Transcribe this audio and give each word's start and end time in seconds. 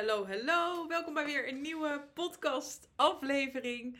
Hallo, 0.00 0.26
hallo. 0.26 0.88
Welkom 0.88 1.14
bij 1.14 1.24
weer 1.24 1.48
een 1.48 1.60
nieuwe 1.60 2.08
podcast 2.14 2.88
aflevering. 2.96 3.98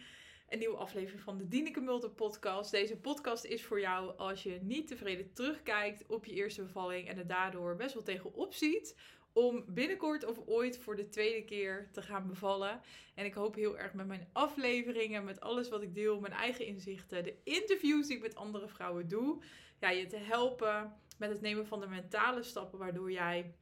Een 0.48 0.58
nieuwe 0.58 0.76
aflevering 0.76 1.22
van 1.22 1.38
de 1.38 1.48
Dieneke 1.48 1.80
Mulder 1.80 2.10
podcast. 2.10 2.70
Deze 2.70 2.96
podcast 2.96 3.44
is 3.44 3.64
voor 3.64 3.80
jou 3.80 4.16
als 4.16 4.42
je 4.42 4.58
niet 4.62 4.86
tevreden 4.86 5.32
terugkijkt 5.32 6.06
op 6.06 6.24
je 6.24 6.34
eerste 6.34 6.62
bevalling 6.62 7.08
en 7.08 7.18
er 7.18 7.26
daardoor 7.26 7.76
best 7.76 7.94
wel 7.94 8.02
tegenop 8.02 8.54
ziet 8.54 8.96
om 9.32 9.64
binnenkort 9.68 10.24
of 10.24 10.38
ooit 10.46 10.78
voor 10.78 10.96
de 10.96 11.08
tweede 11.08 11.44
keer 11.44 11.88
te 11.92 12.02
gaan 12.02 12.26
bevallen. 12.26 12.80
En 13.14 13.24
ik 13.24 13.34
hoop 13.34 13.54
heel 13.54 13.78
erg 13.78 13.92
met 13.92 14.06
mijn 14.06 14.28
afleveringen, 14.32 15.24
met 15.24 15.40
alles 15.40 15.68
wat 15.68 15.82
ik 15.82 15.94
deel, 15.94 16.20
mijn 16.20 16.32
eigen 16.32 16.66
inzichten, 16.66 17.24
de 17.24 17.36
interviews 17.44 18.06
die 18.06 18.16
ik 18.16 18.22
met 18.22 18.34
andere 18.34 18.68
vrouwen 18.68 19.08
doe, 19.08 19.42
ja, 19.80 19.90
je 19.90 20.06
te 20.06 20.18
helpen 20.18 20.96
met 21.18 21.30
het 21.30 21.40
nemen 21.40 21.66
van 21.66 21.80
de 21.80 21.88
mentale 21.88 22.42
stappen 22.42 22.78
waardoor 22.78 23.12
jij 23.12 23.54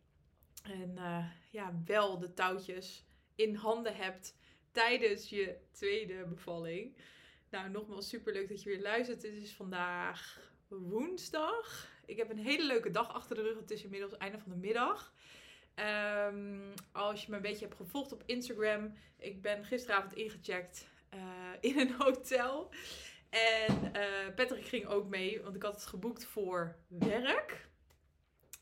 en 0.63 0.95
uh, 0.97 1.25
ja, 1.51 1.75
wel 1.85 2.19
de 2.19 2.35
touwtjes 2.35 3.07
in 3.35 3.55
handen 3.55 3.97
hebt 3.97 4.37
tijdens 4.73 5.29
je 5.29 5.57
tweede 5.73 6.25
bevalling. 6.25 6.97
Nou, 7.51 7.71
nogmaals 7.71 8.09
super 8.09 8.33
leuk 8.33 8.49
dat 8.49 8.63
je 8.63 8.69
weer 8.69 8.83
luistert. 8.83 9.23
Het 9.23 9.33
is 9.33 9.55
vandaag 9.55 10.41
woensdag. 10.69 11.89
Ik 12.07 12.17
heb 12.17 12.31
een 12.31 12.39
hele 12.39 12.67
leuke 12.67 12.91
dag 12.91 13.15
achter 13.15 13.37
de 13.37 13.43
rug. 13.43 13.57
Het 13.59 13.71
is 13.71 13.83
inmiddels 13.83 14.17
einde 14.17 14.39
van 14.39 14.51
de 14.51 14.57
middag. 14.57 15.13
Um, 15.75 16.73
als 16.93 17.23
je 17.23 17.31
me 17.31 17.37
een 17.37 17.43
beetje 17.43 17.65
hebt 17.65 17.77
gevolgd 17.77 18.13
op 18.13 18.23
Instagram. 18.27 18.95
Ik 19.19 19.43
ben 19.43 19.65
gisteravond 19.65 20.15
ingecheckt 20.15 20.89
uh, 21.15 21.21
in 21.61 21.79
een 21.79 21.93
hotel. 21.93 22.71
En 23.31 23.93
uh, 23.97 24.35
Patrick 24.35 24.65
ging 24.65 24.87
ook 24.87 25.09
mee, 25.09 25.43
want 25.43 25.57
ik 25.57 25.63
had 25.63 25.75
het 25.75 25.87
geboekt 25.87 26.25
voor 26.25 26.77
werk. 26.89 27.69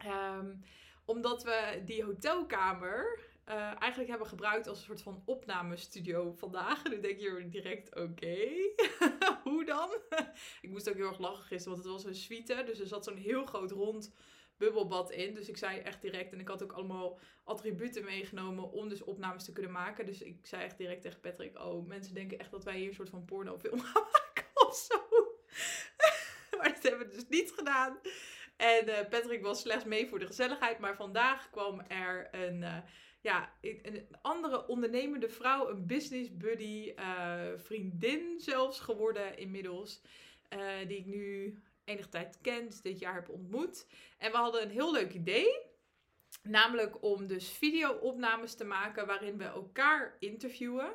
Um, 0.06 0.62
omdat 1.06 1.42
we 1.42 1.82
die 1.84 2.04
hotelkamer 2.04 3.18
uh, 3.48 3.54
eigenlijk 3.54 4.08
hebben 4.08 4.26
gebruikt 4.26 4.66
als 4.66 4.78
een 4.78 4.84
soort 4.84 5.02
van 5.02 5.22
opnamestudio 5.24 6.32
vandaag. 6.32 6.82
En 6.82 6.90
nu 6.90 7.00
denk 7.00 7.18
je 7.18 7.48
direct, 7.48 7.94
oké, 7.94 8.36
hoe 9.44 9.64
dan? 9.64 9.90
ik 10.60 10.70
moest 10.70 10.88
ook 10.88 10.94
heel 10.94 11.08
erg 11.08 11.18
lachen 11.18 11.44
gisteren, 11.44 11.72
want 11.72 11.84
het 11.84 11.92
was 11.92 12.04
een 12.04 12.20
suite. 12.20 12.62
Dus 12.66 12.80
er 12.80 12.86
zat 12.86 13.04
zo'n 13.04 13.16
heel 13.16 13.44
groot 13.44 13.70
rond 13.70 14.14
bubbelbad 14.56 15.10
in. 15.10 15.34
Dus 15.34 15.48
ik 15.48 15.56
zei 15.56 15.78
echt 15.78 16.02
direct, 16.02 16.32
en 16.32 16.40
ik 16.40 16.48
had 16.48 16.62
ook 16.62 16.72
allemaal 16.72 17.18
attributen 17.44 18.04
meegenomen 18.04 18.70
om 18.70 18.88
dus 18.88 19.04
opnames 19.04 19.44
te 19.44 19.52
kunnen 19.52 19.72
maken. 19.72 20.06
Dus 20.06 20.22
ik 20.22 20.46
zei 20.46 20.62
echt 20.62 20.78
direct 20.78 21.02
tegen 21.02 21.20
Patrick, 21.20 21.58
oh, 21.58 21.86
mensen 21.86 22.14
denken 22.14 22.38
echt 22.38 22.50
dat 22.50 22.64
wij 22.64 22.78
hier 22.78 22.88
een 22.88 22.94
soort 22.94 23.10
van 23.10 23.24
pornofilm 23.24 23.80
gaan 23.92 24.06
maken 24.12 24.66
of 24.66 24.74
zo. 24.74 25.04
maar 26.58 26.72
dat 26.72 26.82
hebben 26.82 27.08
we 27.08 27.14
dus 27.14 27.28
niet 27.28 27.52
gedaan. 27.56 27.98
En 28.56 28.88
uh, 28.88 28.98
Patrick 29.10 29.42
was 29.42 29.60
slechts 29.60 29.84
mee 29.84 30.08
voor 30.08 30.18
de 30.18 30.26
gezelligheid. 30.26 30.78
Maar 30.78 30.96
vandaag 30.96 31.50
kwam 31.50 31.80
er 31.80 32.28
een, 32.30 32.62
uh, 32.62 32.76
ja, 33.20 33.52
een 33.60 34.06
andere 34.22 34.66
ondernemende 34.66 35.28
vrouw, 35.28 35.68
een 35.68 35.86
business 35.86 36.36
buddy, 36.36 36.92
uh, 36.98 37.40
vriendin 37.56 38.40
zelfs 38.40 38.80
geworden 38.80 39.38
inmiddels. 39.38 40.00
die 40.86 40.98
ik 40.98 41.06
nu 41.06 41.58
enige 41.84 42.08
tijd 42.08 42.38
ken, 42.42 42.66
dus 42.66 42.80
dit 42.80 42.98
jaar 42.98 43.14
heb 43.14 43.28
ontmoet. 43.28 43.86
En 44.18 44.30
we 44.30 44.36
hadden 44.36 44.62
een 44.62 44.70
heel 44.70 44.92
leuk 44.92 45.12
idee. 45.12 45.58
Namelijk 46.42 47.02
om 47.02 47.26
dus 47.26 47.48
video-opnames 47.48 48.54
te 48.54 48.64
maken 48.64 49.06
waarin 49.06 49.38
we 49.38 49.44
elkaar 49.44 50.16
interviewen. 50.18 50.92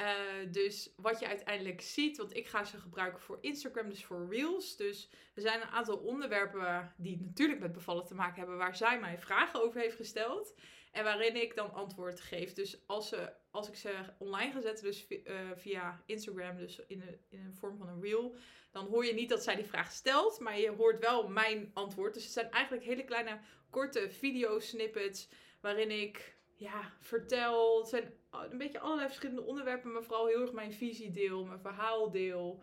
Uh, 0.00 0.52
dus 0.52 0.92
wat 0.96 1.20
je 1.20 1.26
uiteindelijk 1.26 1.80
ziet, 1.80 2.16
want 2.16 2.36
ik 2.36 2.46
ga 2.46 2.64
ze 2.64 2.78
gebruiken 2.78 3.20
voor 3.20 3.38
Instagram, 3.40 3.88
dus 3.88 4.04
voor 4.04 4.26
Reels. 4.30 4.76
Dus 4.76 5.10
er 5.34 5.42
zijn 5.42 5.60
een 5.60 5.68
aantal 5.68 5.96
onderwerpen 5.96 6.92
die 6.96 7.20
natuurlijk 7.20 7.60
met 7.60 7.72
bevallen 7.72 8.04
te 8.04 8.14
maken 8.14 8.38
hebben, 8.38 8.56
waar 8.56 8.76
zij 8.76 9.00
mij 9.00 9.18
vragen 9.18 9.62
over 9.62 9.80
heeft 9.80 9.96
gesteld. 9.96 10.54
En 10.92 11.04
waarin 11.04 11.36
ik 11.36 11.54
dan 11.54 11.72
antwoord 11.72 12.20
geef. 12.20 12.52
Dus 12.52 12.86
als, 12.86 13.08
ze, 13.08 13.32
als 13.50 13.68
ik 13.68 13.74
ze 13.74 13.94
online 14.18 14.52
ga 14.52 14.60
zetten, 14.60 14.84
dus 14.84 15.06
uh, 15.08 15.34
via 15.54 16.02
Instagram, 16.06 16.56
dus 16.56 16.86
in 16.86 17.00
een, 17.00 17.20
in 17.28 17.40
een 17.44 17.54
vorm 17.54 17.78
van 17.78 17.88
een 17.88 18.02
reel, 18.02 18.36
dan 18.72 18.86
hoor 18.86 19.04
je 19.04 19.14
niet 19.14 19.28
dat 19.28 19.42
zij 19.42 19.56
die 19.56 19.64
vraag 19.64 19.92
stelt, 19.92 20.40
maar 20.40 20.58
je 20.58 20.70
hoort 20.70 20.98
wel 20.98 21.28
mijn 21.28 21.70
antwoord. 21.74 22.14
Dus 22.14 22.22
het 22.22 22.32
zijn 22.32 22.50
eigenlijk 22.50 22.84
hele 22.84 23.04
kleine, 23.04 23.40
korte 23.70 24.10
video-snippets 24.10 25.28
waarin 25.60 25.90
ik 25.90 26.36
ja, 26.54 26.92
vertel. 27.00 27.78
Het 27.78 27.88
zijn 27.88 28.12
een 28.44 28.58
beetje 28.58 28.80
allerlei 28.80 29.06
verschillende 29.06 29.42
onderwerpen, 29.42 29.92
maar 29.92 30.02
vooral 30.02 30.26
heel 30.26 30.40
erg 30.40 30.52
mijn 30.52 30.72
visie 30.72 31.10
deel, 31.10 31.44
mijn 31.44 31.60
verhaal 31.60 32.10
deel. 32.10 32.62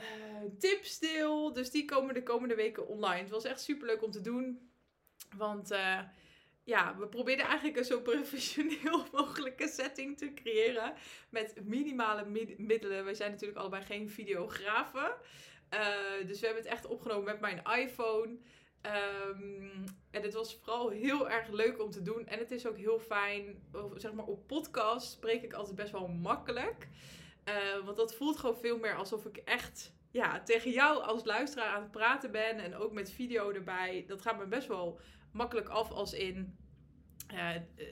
Uh, 0.00 0.50
tips 0.58 0.98
deel. 0.98 1.52
Dus 1.52 1.70
die 1.70 1.84
komen 1.84 2.14
de 2.14 2.22
komende 2.22 2.54
weken 2.54 2.88
online. 2.88 3.20
Het 3.20 3.30
was 3.30 3.44
echt 3.44 3.60
super 3.60 3.86
leuk 3.86 4.02
om 4.02 4.10
te 4.10 4.20
doen. 4.20 4.70
Want 5.36 5.72
uh, 5.72 6.00
ja, 6.64 6.96
we 6.96 7.08
probeerden 7.08 7.46
eigenlijk 7.46 7.76
een 7.76 7.84
zo 7.84 8.00
professioneel 8.00 9.06
mogelijke 9.12 9.68
setting 9.68 10.18
te 10.18 10.34
creëren. 10.34 10.94
Met 11.30 11.54
minimale 11.64 12.24
middelen. 12.56 13.04
Wij 13.04 13.14
zijn 13.14 13.30
natuurlijk 13.30 13.58
allebei 13.58 13.82
geen 13.82 14.10
videografen. 14.10 15.14
Uh, 15.74 16.26
dus 16.26 16.40
we 16.40 16.46
hebben 16.46 16.62
het 16.62 16.72
echt 16.72 16.86
opgenomen 16.86 17.24
met 17.24 17.40
mijn 17.40 17.62
iPhone. 17.78 18.38
Um, 18.86 19.84
en 20.10 20.22
het 20.22 20.34
was 20.34 20.54
vooral 20.54 20.88
heel 20.88 21.30
erg 21.30 21.48
leuk 21.48 21.82
om 21.82 21.90
te 21.90 22.02
doen. 22.02 22.26
En 22.26 22.38
het 22.38 22.50
is 22.50 22.66
ook 22.66 22.76
heel 22.76 22.98
fijn. 22.98 23.62
Zeg 23.94 24.12
maar 24.12 24.24
op 24.24 24.46
podcast 24.46 25.12
spreek 25.12 25.42
ik 25.42 25.52
altijd 25.52 25.76
best 25.76 25.92
wel 25.92 26.08
makkelijk. 26.08 26.88
Uh, 27.48 27.84
want 27.84 27.96
dat 27.96 28.14
voelt 28.14 28.38
gewoon 28.38 28.56
veel 28.56 28.78
meer 28.78 28.96
alsof 28.96 29.24
ik 29.24 29.36
echt 29.36 29.92
ja, 30.10 30.42
tegen 30.42 30.70
jou 30.70 31.02
als 31.02 31.24
luisteraar 31.24 31.74
aan 31.74 31.82
het 31.82 31.90
praten 31.90 32.30
ben. 32.30 32.58
En 32.58 32.74
ook 32.76 32.92
met 32.92 33.10
video 33.10 33.50
erbij. 33.50 34.04
Dat 34.06 34.22
gaat 34.22 34.38
me 34.38 34.46
best 34.46 34.68
wel 34.68 35.00
makkelijk 35.32 35.68
af 35.68 35.90
als 35.90 36.12
in. 36.12 36.58
Uh, 37.32 37.50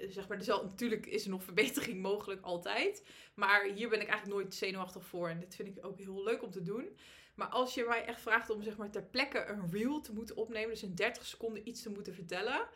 zeg 0.09 0.29
maar, 0.29 0.39
er 0.39 0.47
natuurlijk 0.47 1.07
is 1.07 1.25
er 1.25 1.31
nog 1.31 1.43
verbetering 1.43 2.03
mogelijk 2.03 2.43
altijd. 2.43 3.07
Maar 3.35 3.65
hier 3.65 3.89
ben 3.89 4.01
ik 4.01 4.09
eigenlijk 4.09 4.41
nooit 4.41 4.55
zenuwachtig 4.55 5.05
voor. 5.05 5.29
En 5.29 5.41
dit 5.41 5.55
vind 5.55 5.69
ik 5.77 5.87
ook 5.87 5.99
heel 5.99 6.23
leuk 6.25 6.43
om 6.43 6.51
te 6.51 6.63
doen. 6.63 6.97
Maar 7.39 7.49
als 7.49 7.75
je 7.75 7.85
mij 7.89 8.05
echt 8.05 8.21
vraagt 8.21 8.51
om 8.51 8.63
zeg 8.63 8.77
maar, 8.77 8.91
ter 8.91 9.03
plekke 9.03 9.47
een 9.47 9.71
reel 9.71 10.01
te 10.01 10.13
moeten 10.13 10.37
opnemen, 10.37 10.69
dus 10.69 10.83
in 10.83 10.95
30 10.95 11.27
seconden 11.27 11.69
iets 11.69 11.83
te 11.83 11.91
moeten 11.91 12.15
vertellen, 12.15 12.69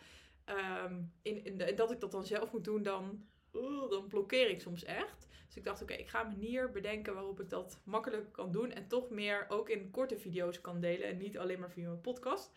um, 0.84 1.12
in, 1.22 1.44
in 1.44 1.60
en 1.60 1.76
dat 1.76 1.90
ik 1.90 2.00
dat 2.00 2.10
dan 2.10 2.24
zelf 2.24 2.52
moet 2.52 2.64
doen, 2.64 2.82
dan, 2.82 3.26
uh, 3.52 3.90
dan 3.90 4.06
blokkeer 4.08 4.48
ik 4.48 4.60
soms 4.60 4.84
echt. 4.84 5.28
Dus 5.46 5.56
ik 5.56 5.64
dacht, 5.64 5.82
oké, 5.82 5.92
ik 5.92 6.08
ga 6.08 6.20
een 6.20 6.30
manier 6.30 6.70
bedenken 6.70 7.14
waarop 7.14 7.40
ik 7.40 7.50
dat 7.50 7.80
makkelijker 7.84 8.30
kan 8.30 8.52
doen 8.52 8.72
en 8.72 8.88
toch 8.88 9.10
meer 9.10 9.46
ook 9.48 9.68
in 9.68 9.90
korte 9.90 10.18
video's 10.18 10.60
kan 10.60 10.80
delen 10.80 11.08
en 11.08 11.16
niet 11.16 11.38
alleen 11.38 11.60
maar 11.60 11.70
via 11.70 11.88
mijn 11.88 12.00
podcast. 12.00 12.50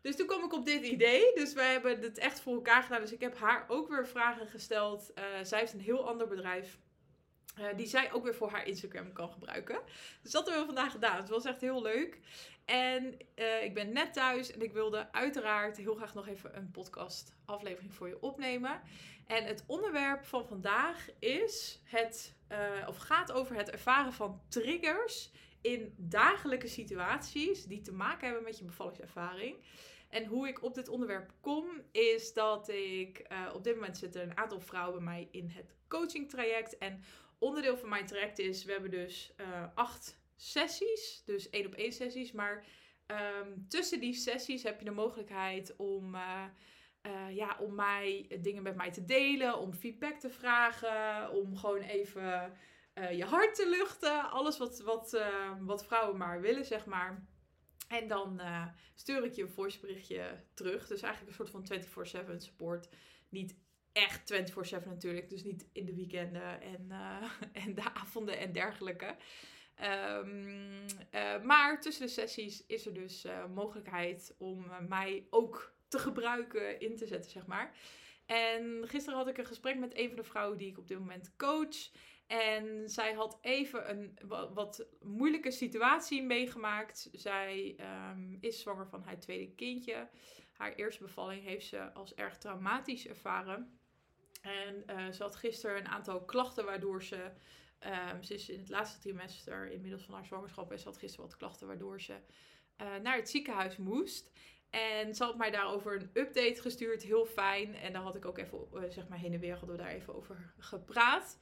Dus 0.00 0.16
toen 0.16 0.26
kwam 0.26 0.44
ik 0.44 0.52
op 0.52 0.64
dit 0.64 0.82
idee. 0.82 1.34
Dus 1.34 1.52
wij 1.52 1.72
hebben 1.72 2.00
het 2.00 2.18
echt 2.18 2.40
voor 2.40 2.54
elkaar 2.54 2.82
gedaan. 2.82 3.00
Dus 3.00 3.12
ik 3.12 3.20
heb 3.20 3.36
haar 3.38 3.64
ook 3.68 3.88
weer 3.88 4.06
vragen 4.06 4.46
gesteld. 4.46 5.12
Uh, 5.14 5.24
zij 5.42 5.58
heeft 5.58 5.72
een 5.72 5.80
heel 5.80 6.08
ander 6.08 6.28
bedrijf. 6.28 6.78
Uh, 7.58 7.66
die 7.76 7.86
zij 7.86 8.12
ook 8.12 8.24
weer 8.24 8.34
voor 8.34 8.50
haar 8.50 8.66
Instagram 8.66 9.12
kan 9.12 9.30
gebruiken. 9.30 9.80
Dus 10.22 10.32
dat 10.32 10.46
hebben 10.46 10.66
we 10.66 10.72
vandaag 10.74 10.92
gedaan. 10.92 11.16
Het 11.16 11.28
was 11.28 11.44
echt 11.44 11.60
heel 11.60 11.82
leuk. 11.82 12.18
En 12.64 13.18
uh, 13.36 13.64
ik 13.64 13.74
ben 13.74 13.92
net 13.92 14.12
thuis 14.12 14.52
en 14.52 14.62
ik 14.62 14.72
wilde 14.72 15.12
uiteraard 15.12 15.76
heel 15.76 15.94
graag 15.94 16.14
nog 16.14 16.28
even 16.28 16.56
een 16.56 16.70
podcast 16.70 17.34
aflevering 17.44 17.94
voor 17.94 18.08
je 18.08 18.22
opnemen. 18.22 18.80
En 19.26 19.44
het 19.44 19.64
onderwerp 19.66 20.24
van 20.24 20.46
vandaag 20.46 21.08
is 21.18 21.80
het, 21.84 22.34
uh, 22.52 22.88
of 22.88 22.96
gaat 22.96 23.32
over 23.32 23.56
het 23.56 23.70
ervaren 23.70 24.12
van 24.12 24.40
triggers 24.48 25.30
in 25.60 25.94
dagelijkse 25.96 26.68
situaties 26.68 27.64
die 27.64 27.80
te 27.80 27.92
maken 27.92 28.26
hebben 28.26 28.44
met 28.44 28.58
je 28.58 28.64
bevallingservaring. 28.64 29.56
En 30.08 30.24
hoe 30.24 30.48
ik 30.48 30.62
op 30.62 30.74
dit 30.74 30.88
onderwerp 30.88 31.32
kom, 31.40 31.66
is 31.92 32.32
dat 32.32 32.68
ik 32.68 33.26
op 33.52 33.64
dit 33.64 33.74
moment 33.74 33.98
zitten 33.98 34.22
een 34.22 34.36
aantal 34.36 34.60
vrouwen 34.60 34.94
bij 34.94 35.04
mij 35.04 35.28
in 35.30 35.48
het 35.48 35.74
coaching 35.88 36.30
traject. 36.30 36.78
En 36.78 37.02
onderdeel 37.38 37.76
van 37.76 37.88
mijn 37.88 38.06
traject 38.06 38.38
is, 38.38 38.64
we 38.64 38.72
hebben 38.72 38.90
dus 38.90 39.32
uh, 39.40 39.64
acht 39.74 40.20
sessies, 40.36 41.22
dus 41.24 41.50
één 41.50 41.66
op 41.66 41.74
één 41.74 41.92
sessies. 41.92 42.32
Maar 42.32 42.66
um, 43.06 43.68
tussen 43.68 44.00
die 44.00 44.14
sessies 44.14 44.62
heb 44.62 44.78
je 44.78 44.84
de 44.84 44.90
mogelijkheid 44.90 45.76
om, 45.76 46.14
uh, 46.14 46.44
uh, 47.02 47.36
ja, 47.36 47.56
om 47.60 47.74
mij 47.74 48.38
dingen 48.40 48.62
met 48.62 48.76
mij 48.76 48.90
te 48.90 49.04
delen, 49.04 49.58
om 49.58 49.74
feedback 49.74 50.20
te 50.20 50.30
vragen, 50.30 51.30
om 51.30 51.56
gewoon 51.56 51.82
even 51.82 52.56
je 53.12 53.24
hart 53.24 53.54
te 53.54 53.68
luchten. 53.68 54.30
Alles 54.30 54.58
wat, 54.58 54.80
wat, 54.80 55.22
wat 55.60 55.86
vrouwen 55.86 56.16
maar 56.16 56.40
willen, 56.40 56.64
zeg 56.64 56.86
maar. 56.86 57.26
En 57.88 58.08
dan 58.08 58.40
stuur 58.94 59.24
ik 59.24 59.32
je 59.32 59.42
een 59.42 59.48
voiceberichtje 59.48 60.44
terug. 60.54 60.86
Dus 60.86 61.02
eigenlijk 61.02 61.38
een 61.38 61.46
soort 61.46 61.68
van 61.94 62.34
24-7 62.34 62.36
support. 62.36 62.88
Niet 63.28 63.56
echt 63.98 64.52
24-7 64.84 64.88
natuurlijk. 64.88 65.30
Dus 65.30 65.44
niet 65.44 65.66
in 65.72 65.84
de 65.84 65.94
weekenden 65.94 66.60
en, 66.60 66.86
uh, 66.88 67.32
en 67.64 67.74
de 67.74 67.94
avonden 67.94 68.38
en 68.38 68.52
dergelijke. 68.52 69.16
Um, 70.22 70.84
uh, 71.14 71.42
maar 71.42 71.80
tussen 71.80 72.06
de 72.06 72.12
sessies 72.12 72.66
is 72.66 72.86
er 72.86 72.94
dus 72.94 73.24
uh, 73.24 73.46
mogelijkheid 73.54 74.34
om 74.38 74.66
mij 74.88 75.26
ook 75.30 75.72
te 75.88 75.98
gebruiken, 75.98 76.80
in 76.80 76.96
te 76.96 77.06
zetten, 77.06 77.30
zeg 77.30 77.46
maar. 77.46 77.76
En 78.26 78.88
gisteren 78.88 79.18
had 79.18 79.28
ik 79.28 79.38
een 79.38 79.46
gesprek 79.46 79.78
met 79.78 79.98
een 79.98 80.08
van 80.08 80.16
de 80.16 80.24
vrouwen 80.24 80.58
die 80.58 80.68
ik 80.68 80.78
op 80.78 80.88
dit 80.88 80.98
moment 80.98 81.36
coach. 81.36 81.90
En 82.26 82.88
zij 82.88 83.12
had 83.12 83.38
even 83.40 83.90
een 83.90 84.18
wat, 84.54 84.86
moeilijke 85.02 85.50
situatie 85.50 86.22
meegemaakt. 86.22 87.08
Zij 87.12 87.76
um, 88.10 88.38
is 88.40 88.60
zwanger 88.60 88.88
van 88.88 89.02
haar 89.02 89.18
tweede 89.18 89.54
kindje. 89.54 90.08
Haar 90.52 90.74
eerste 90.74 91.02
bevalling 91.02 91.44
heeft 91.44 91.66
ze 91.66 91.92
als 91.92 92.14
erg 92.14 92.38
traumatisch 92.38 93.06
ervaren. 93.06 93.77
En 94.40 94.84
uh, 94.90 95.10
ze 95.10 95.22
had 95.22 95.36
gisteren 95.36 95.76
een 95.76 95.88
aantal 95.88 96.24
klachten 96.24 96.64
waardoor 96.64 97.02
ze... 97.02 97.30
Um, 98.12 98.22
ze 98.22 98.34
is 98.34 98.48
in 98.48 98.58
het 98.58 98.68
laatste 98.68 98.98
trimester 98.98 99.70
inmiddels 99.70 100.04
van 100.04 100.14
haar 100.14 100.24
zwangerschap. 100.24 100.72
En 100.72 100.78
ze 100.78 100.84
had 100.84 100.98
gisteren 100.98 101.26
wat 101.26 101.36
klachten 101.36 101.66
waardoor 101.66 102.00
ze 102.00 102.12
uh, 102.12 102.96
naar 102.96 103.16
het 103.16 103.30
ziekenhuis 103.30 103.76
moest. 103.76 104.30
En 104.70 105.14
ze 105.14 105.24
had 105.24 105.36
mij 105.36 105.50
daarover 105.50 105.94
een 105.94 106.10
update 106.12 106.60
gestuurd, 106.60 107.02
heel 107.02 107.26
fijn. 107.26 107.74
En 107.74 107.92
daar 107.92 108.02
had 108.02 108.16
ik 108.16 108.24
ook 108.24 108.38
even, 108.38 108.68
uh, 108.74 108.82
zeg 108.88 109.08
maar 109.08 109.18
heen 109.18 109.32
en 109.32 109.40
weer, 109.40 109.56
hadden 109.56 109.76
daar 109.76 109.90
even 109.90 110.14
over 110.14 110.52
gepraat. 110.58 111.38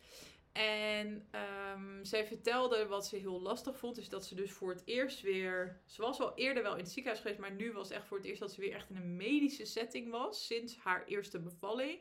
En 0.52 1.28
um, 1.74 2.04
zij 2.04 2.26
vertelde 2.26 2.86
wat 2.86 3.06
ze 3.06 3.16
heel 3.16 3.40
lastig 3.40 3.78
vond. 3.78 3.98
Is 3.98 4.08
dat 4.08 4.26
ze 4.26 4.34
dus 4.34 4.50
voor 4.50 4.70
het 4.70 4.82
eerst 4.84 5.20
weer. 5.20 5.80
Ze 5.86 6.02
was 6.02 6.20
al 6.20 6.34
eerder 6.34 6.62
wel 6.62 6.72
in 6.72 6.82
het 6.82 6.92
ziekenhuis 6.92 7.22
geweest. 7.22 7.40
Maar 7.40 7.52
nu 7.52 7.72
was 7.72 7.88
het 7.88 7.96
echt 7.96 8.06
voor 8.06 8.16
het 8.16 8.26
eerst 8.26 8.40
dat 8.40 8.52
ze 8.52 8.60
weer 8.60 8.74
echt 8.74 8.90
in 8.90 8.96
een 8.96 9.16
medische 9.16 9.64
setting 9.64 10.10
was. 10.10 10.46
Sinds 10.46 10.76
haar 10.76 11.04
eerste 11.04 11.40
bevalling. 11.40 12.00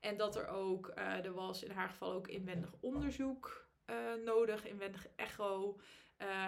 En 0.00 0.16
dat 0.16 0.36
er 0.36 0.48
ook. 0.48 0.92
Uh, 0.98 1.24
er 1.24 1.32
was 1.32 1.62
in 1.62 1.70
haar 1.70 1.88
geval 1.88 2.12
ook 2.12 2.28
inwendig 2.28 2.72
onderzoek 2.80 3.68
uh, 3.86 4.24
nodig. 4.24 4.66
Inwendig 4.66 5.06
echo. 5.16 5.80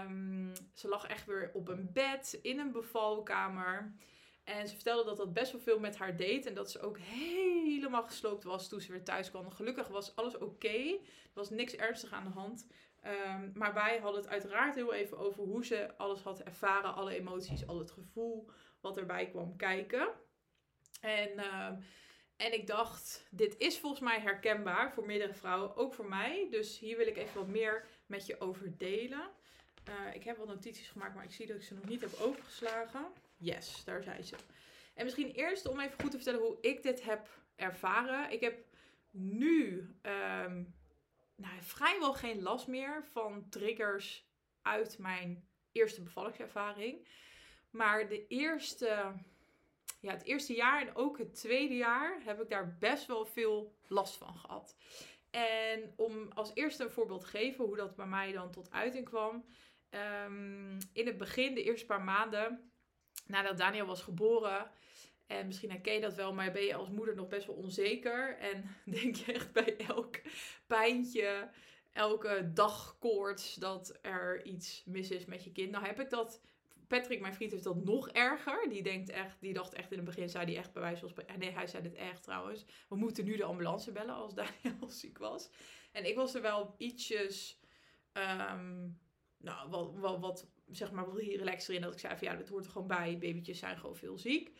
Um, 0.05 0.53
ze 0.75 0.89
lag 0.89 1.07
echt 1.07 1.27
weer 1.27 1.51
op 1.55 1.69
een 1.69 1.93
bed 1.93 2.39
in 2.43 2.59
een 2.59 2.73
bevalkamer. 2.73 3.95
En 4.45 4.69
ze 4.69 4.75
vertelde 4.75 5.05
dat 5.05 5.17
dat 5.17 5.33
best 5.33 5.53
wel 5.53 5.61
veel 5.61 5.79
met 5.79 5.97
haar 5.97 6.17
deed. 6.17 6.47
En 6.47 6.55
dat 6.55 6.71
ze 6.71 6.81
ook 6.81 6.99
helemaal 6.99 8.03
gesloopt 8.03 8.45
was 8.45 8.69
toen 8.69 8.81
ze 8.81 8.93
weer 8.93 9.05
thuis 9.05 9.31
kwam. 9.31 9.51
Gelukkig 9.51 9.89
was 9.89 10.17
alles 10.17 10.39
oké. 10.39 10.99
Er 10.99 11.01
was 11.35 11.51
niks 11.51 11.77
ernstig 11.77 12.13
aan 12.13 12.25
de 12.25 12.31
hand. 12.31 12.67
Um, 13.07 13.53
maar 13.55 13.75
wij 13.75 13.99
hadden 13.99 14.21
het 14.21 14.31
uiteraard 14.31 14.75
heel 14.75 14.93
even 14.93 15.19
over 15.19 15.43
hoe 15.43 15.65
ze 15.65 15.97
alles 15.97 16.21
had 16.21 16.43
ervaren. 16.43 16.95
Alle 16.95 17.15
emoties, 17.15 17.67
al 17.67 17.79
het 17.79 17.91
gevoel 17.91 18.51
wat 18.81 18.97
erbij 18.97 19.29
kwam 19.29 19.57
kijken. 19.57 20.09
En, 21.01 21.31
uh, 21.37 21.69
en 22.37 22.53
ik 22.53 22.67
dacht, 22.67 23.27
dit 23.31 23.59
is 23.59 23.79
volgens 23.79 24.01
mij 24.03 24.21
herkenbaar 24.21 24.93
voor 24.93 25.07
meerdere 25.07 25.35
vrouwen. 25.35 25.77
Ook 25.77 25.95
voor 25.95 26.09
mij. 26.09 26.47
Dus 26.51 26.79
hier 26.79 26.97
wil 26.97 27.07
ik 27.07 27.17
even 27.17 27.35
wat 27.35 27.49
meer 27.49 27.87
met 28.07 28.27
je 28.27 28.41
over 28.41 28.79
delen. 28.79 29.31
Uh, 29.89 30.15
ik 30.15 30.25
heb 30.25 30.37
wat 30.37 30.47
notities 30.47 30.89
gemaakt, 30.89 31.15
maar 31.15 31.25
ik 31.25 31.33
zie 31.33 31.47
dat 31.47 31.57
ik 31.57 31.63
ze 31.63 31.75
nog 31.75 31.85
niet 31.85 32.01
heb 32.01 32.21
overgeslagen. 32.21 33.07
Yes, 33.37 33.85
daar 33.85 34.03
zijn 34.03 34.25
ze. 34.25 34.37
En 34.95 35.05
misschien 35.05 35.31
eerst 35.31 35.69
om 35.69 35.81
even 35.81 36.01
goed 36.01 36.11
te 36.11 36.17
vertellen 36.17 36.41
hoe 36.41 36.59
ik 36.61 36.83
dit 36.83 37.05
heb 37.05 37.29
ervaren. 37.57 38.31
Ik 38.31 38.41
heb 38.41 38.65
nu 39.11 39.77
um, 40.03 40.75
nou, 41.37 41.55
vrijwel 41.61 42.15
geen 42.15 42.43
last 42.43 42.67
meer 42.67 43.05
van 43.05 43.49
triggers 43.49 44.27
uit 44.63 44.99
mijn 44.99 45.49
eerste 45.73 46.03
bevallingservaring. 46.03 47.09
Maar 47.71 48.09
de 48.09 48.27
eerste, 48.27 49.13
ja, 50.03 50.13
het 50.13 50.25
eerste 50.25 50.55
jaar 50.55 50.81
en 50.81 50.95
ook 50.95 51.19
het 51.19 51.35
tweede 51.35 51.77
jaar 51.77 52.21
heb 52.25 52.41
ik 52.41 52.49
daar 52.49 52.77
best 52.79 53.07
wel 53.07 53.27
veel 53.27 53.75
last 53.87 54.17
van 54.17 54.37
gehad. 54.37 54.77
En 55.31 55.93
om 55.97 56.33
als 56.33 56.51
eerste 56.55 56.85
een 56.85 56.91
voorbeeld 56.91 57.21
te 57.21 57.27
geven 57.27 57.65
hoe 57.65 57.77
dat 57.77 57.97
bij 57.97 58.07
mij 58.07 58.33
dan 58.33 58.51
tot 58.51 58.71
uiting 58.71 59.05
kwam. 59.05 59.45
Um, 60.25 60.79
in 60.93 61.07
het 61.07 61.17
begin, 61.17 61.55
de 61.55 61.63
eerste 61.63 61.87
paar 61.87 62.03
maanden, 62.03 62.73
nadat 63.27 63.59
Daniel 63.59 63.87
was 63.87 64.03
geboren. 64.03 64.71
En 65.27 65.47
misschien 65.47 65.71
herken 65.71 65.93
je 65.93 66.01
dat 66.01 66.15
wel, 66.15 66.33
maar 66.33 66.53
ben 66.53 66.65
je 66.65 66.75
als 66.75 66.89
moeder 66.89 67.15
nog 67.15 67.29
best 67.29 67.47
wel 67.47 67.57
onzeker. 67.57 68.39
En 68.39 68.77
denk 69.01 69.17
je 69.17 69.33
echt 69.33 69.53
bij 69.53 69.77
elk 69.77 70.21
pijntje, 70.67 71.51
elke 71.93 72.51
dagkoorts 72.55 73.55
dat 73.55 73.99
er 74.01 74.45
iets 74.45 74.83
mis 74.87 75.11
is 75.11 75.25
met 75.25 75.45
je 75.45 75.53
kind. 75.53 75.71
Nou 75.71 75.87
heb 75.87 76.01
ik 76.01 76.11
dat. 76.11 76.41
Patrick, 76.99 77.21
mijn 77.21 77.35
vriend, 77.35 77.53
heeft 77.53 77.65
dat 77.65 77.85
nog 77.85 78.09
erger. 78.09 78.69
Die, 78.69 78.83
denkt 78.83 79.11
echt, 79.11 79.37
die 79.41 79.53
dacht 79.53 79.75
echt 79.75 79.91
in 79.91 79.97
het 79.97 80.07
begin, 80.07 80.29
zei 80.29 80.45
hij 80.45 80.57
echt 80.57 80.73
bij 80.73 80.83
wijze 80.83 81.09
van. 81.09 81.25
Nee, 81.39 81.51
hij 81.51 81.67
zei 81.67 81.83
het 81.83 81.95
echt 81.95 82.23
trouwens. 82.23 82.65
We 82.89 82.97
moeten 82.97 83.25
nu 83.25 83.37
de 83.37 83.45
ambulance 83.45 83.93
bellen 83.93 84.15
als 84.15 84.35
Daniel 84.41 84.89
ziek 84.89 85.19
was. 85.19 85.51
En 85.93 86.09
ik 86.09 86.17
was 86.17 86.35
er 86.35 86.43
wel 86.43 86.75
ietsjes. 86.79 87.61
Um, 88.13 88.99
nou, 89.37 89.71
wat, 89.71 89.93
wat, 89.95 90.21
wat, 90.21 90.47
zeg 90.71 90.93
maar, 90.93 91.07
wat 91.07 91.17
relaxer 91.17 91.75
in. 91.75 91.81
Dat 91.81 91.93
ik 91.93 91.99
zei 91.99 92.17
van 92.17 92.29
ja, 92.29 92.37
dat 92.37 92.49
hoort 92.49 92.65
er 92.65 92.71
gewoon 92.71 92.89
bij. 92.89 93.19
Babytjes 93.19 93.59
zijn 93.59 93.79
gewoon 93.79 93.97
veel 93.97 94.19
ziek. 94.19 94.51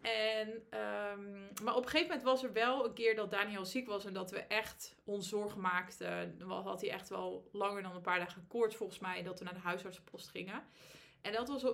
En, 0.00 0.48
um, 0.48 1.48
maar 1.62 1.76
op 1.76 1.82
een 1.82 1.88
gegeven 1.88 2.06
moment 2.06 2.22
was 2.22 2.42
er 2.42 2.52
wel 2.52 2.84
een 2.84 2.94
keer 2.94 3.14
dat 3.14 3.30
Daniel 3.30 3.64
ziek 3.64 3.86
was 3.86 4.04
en 4.04 4.12
dat 4.12 4.30
we 4.30 4.38
echt 4.38 4.96
ons 5.04 5.28
zorgen 5.28 5.60
maakten. 5.60 6.38
Dan 6.38 6.50
had 6.50 6.80
hij 6.80 6.90
echt 6.90 7.08
wel 7.08 7.48
langer 7.52 7.82
dan 7.82 7.94
een 7.94 8.00
paar 8.00 8.18
dagen 8.18 8.46
koorts 8.46 8.76
volgens 8.76 8.98
mij, 8.98 9.22
dat 9.22 9.38
we 9.38 9.44
naar 9.44 9.54
de 9.54 9.60
huisartsenpost 9.60 10.28
gingen. 10.28 10.62
En 11.22 11.32
dat 11.32 11.48
was 11.48 11.64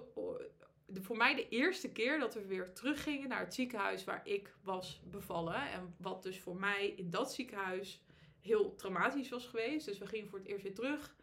voor 0.92 1.16
mij 1.16 1.34
de 1.34 1.48
eerste 1.48 1.92
keer 1.92 2.18
dat 2.18 2.34
we 2.34 2.46
weer 2.46 2.72
teruggingen 2.72 3.28
naar 3.28 3.40
het 3.40 3.54
ziekenhuis 3.54 4.04
waar 4.04 4.20
ik 4.24 4.54
was 4.62 5.00
bevallen. 5.04 5.70
En 5.70 5.94
wat 5.96 6.22
dus 6.22 6.40
voor 6.40 6.56
mij 6.56 6.86
in 6.96 7.10
dat 7.10 7.32
ziekenhuis 7.32 8.02
heel 8.40 8.74
traumatisch 8.74 9.28
was 9.28 9.46
geweest. 9.46 9.86
Dus 9.86 9.98
we 9.98 10.06
gingen 10.06 10.28
voor 10.28 10.38
het 10.38 10.48
eerst 10.48 10.62
weer 10.62 10.74
terug. 10.74 11.14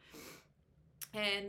En, 1.12 1.46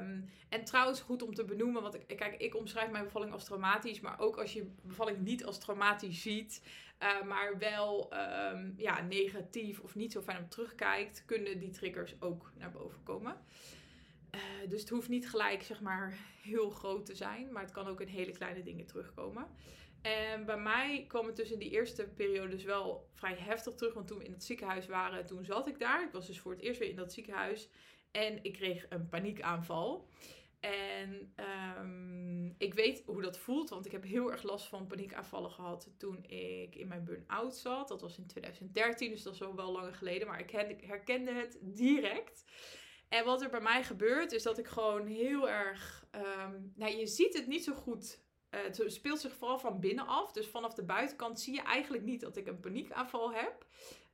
um, 0.00 0.30
en 0.48 0.64
trouwens, 0.64 1.00
goed 1.00 1.22
om 1.22 1.34
te 1.34 1.44
benoemen, 1.44 1.82
want 1.82 1.94
ik, 1.94 2.16
kijk, 2.16 2.40
ik 2.40 2.56
omschrijf 2.56 2.90
mijn 2.90 3.04
bevalling 3.04 3.32
als 3.32 3.44
traumatisch, 3.44 4.00
maar 4.00 4.20
ook 4.20 4.38
als 4.38 4.52
je 4.52 4.70
bevalling 4.82 5.18
niet 5.18 5.44
als 5.44 5.58
traumatisch 5.58 6.22
ziet, 6.22 6.62
uh, 7.02 7.22
maar 7.22 7.58
wel 7.58 8.12
um, 8.52 8.74
ja, 8.76 9.00
negatief 9.00 9.80
of 9.80 9.94
niet 9.94 10.12
zo 10.12 10.20
fijn 10.20 10.38
om 10.38 10.48
terugkijkt, 10.48 11.22
kunnen 11.24 11.58
die 11.58 11.70
triggers 11.70 12.14
ook 12.20 12.52
naar 12.56 12.70
boven 12.70 13.02
komen. 13.02 13.36
Uh, 14.34 14.40
dus 14.68 14.80
het 14.80 14.90
hoeft 14.90 15.08
niet 15.08 15.28
gelijk, 15.28 15.62
zeg 15.62 15.80
maar, 15.80 16.18
heel 16.42 16.70
groot 16.70 17.06
te 17.06 17.14
zijn, 17.14 17.52
maar 17.52 17.62
het 17.62 17.72
kan 17.72 17.86
ook 17.86 18.00
in 18.00 18.06
hele 18.06 18.32
kleine 18.32 18.62
dingen 18.62 18.86
terugkomen. 18.86 19.46
En 20.02 20.44
bij 20.44 20.58
mij 20.58 21.04
kwam 21.08 21.26
het 21.26 21.36
dus 21.36 21.50
in 21.50 21.58
die 21.58 21.70
eerste 21.70 22.08
periode 22.08 22.48
dus 22.48 22.64
wel 22.64 23.08
vrij 23.14 23.36
heftig 23.38 23.74
terug, 23.74 23.94
want 23.94 24.06
toen 24.06 24.18
we 24.18 24.24
in 24.24 24.32
het 24.32 24.44
ziekenhuis 24.44 24.86
waren, 24.86 25.26
toen 25.26 25.44
zat 25.44 25.66
ik 25.66 25.78
daar. 25.78 26.04
Ik 26.04 26.12
was 26.12 26.26
dus 26.26 26.40
voor 26.40 26.52
het 26.52 26.60
eerst 26.60 26.80
weer 26.80 26.88
in 26.88 26.96
dat 26.96 27.12
ziekenhuis. 27.12 27.68
En 28.10 28.38
ik 28.42 28.52
kreeg 28.52 28.86
een 28.88 29.08
paniekaanval. 29.08 30.08
En 30.60 31.34
um, 31.80 32.54
ik 32.58 32.74
weet 32.74 33.02
hoe 33.06 33.22
dat 33.22 33.38
voelt, 33.38 33.70
want 33.70 33.86
ik 33.86 33.92
heb 33.92 34.04
heel 34.04 34.30
erg 34.30 34.42
last 34.42 34.66
van 34.66 34.86
paniekaanvallen 34.86 35.50
gehad 35.50 35.90
toen 35.96 36.24
ik 36.24 36.74
in 36.74 36.88
mijn 36.88 37.04
burn-out 37.04 37.56
zat. 37.56 37.88
Dat 37.88 38.00
was 38.00 38.18
in 38.18 38.26
2013, 38.26 39.10
dus 39.10 39.22
dat 39.22 39.34
is 39.34 39.42
al 39.42 39.54
wel 39.54 39.72
langer 39.72 39.94
geleden, 39.94 40.26
maar 40.26 40.40
ik 40.40 40.50
herkende 40.80 41.32
het 41.32 41.58
direct. 41.62 42.44
En 43.08 43.24
wat 43.24 43.42
er 43.42 43.50
bij 43.50 43.60
mij 43.60 43.84
gebeurt, 43.84 44.32
is 44.32 44.42
dat 44.42 44.58
ik 44.58 44.66
gewoon 44.66 45.06
heel 45.06 45.48
erg. 45.48 46.06
Um, 46.14 46.72
nou, 46.74 46.96
je 46.96 47.06
ziet 47.06 47.34
het 47.34 47.46
niet 47.46 47.64
zo 47.64 47.74
goed. 47.74 48.18
Uh, 48.50 48.60
het 48.62 48.82
speelt 48.86 49.20
zich 49.20 49.34
vooral 49.34 49.58
van 49.58 49.80
binnen 49.80 50.06
af. 50.06 50.32
Dus 50.32 50.46
vanaf 50.46 50.74
de 50.74 50.84
buitenkant 50.84 51.40
zie 51.40 51.54
je 51.54 51.62
eigenlijk 51.62 52.04
niet 52.04 52.20
dat 52.20 52.36
ik 52.36 52.46
een 52.46 52.60
paniekaanval 52.60 53.32
heb. 53.32 53.66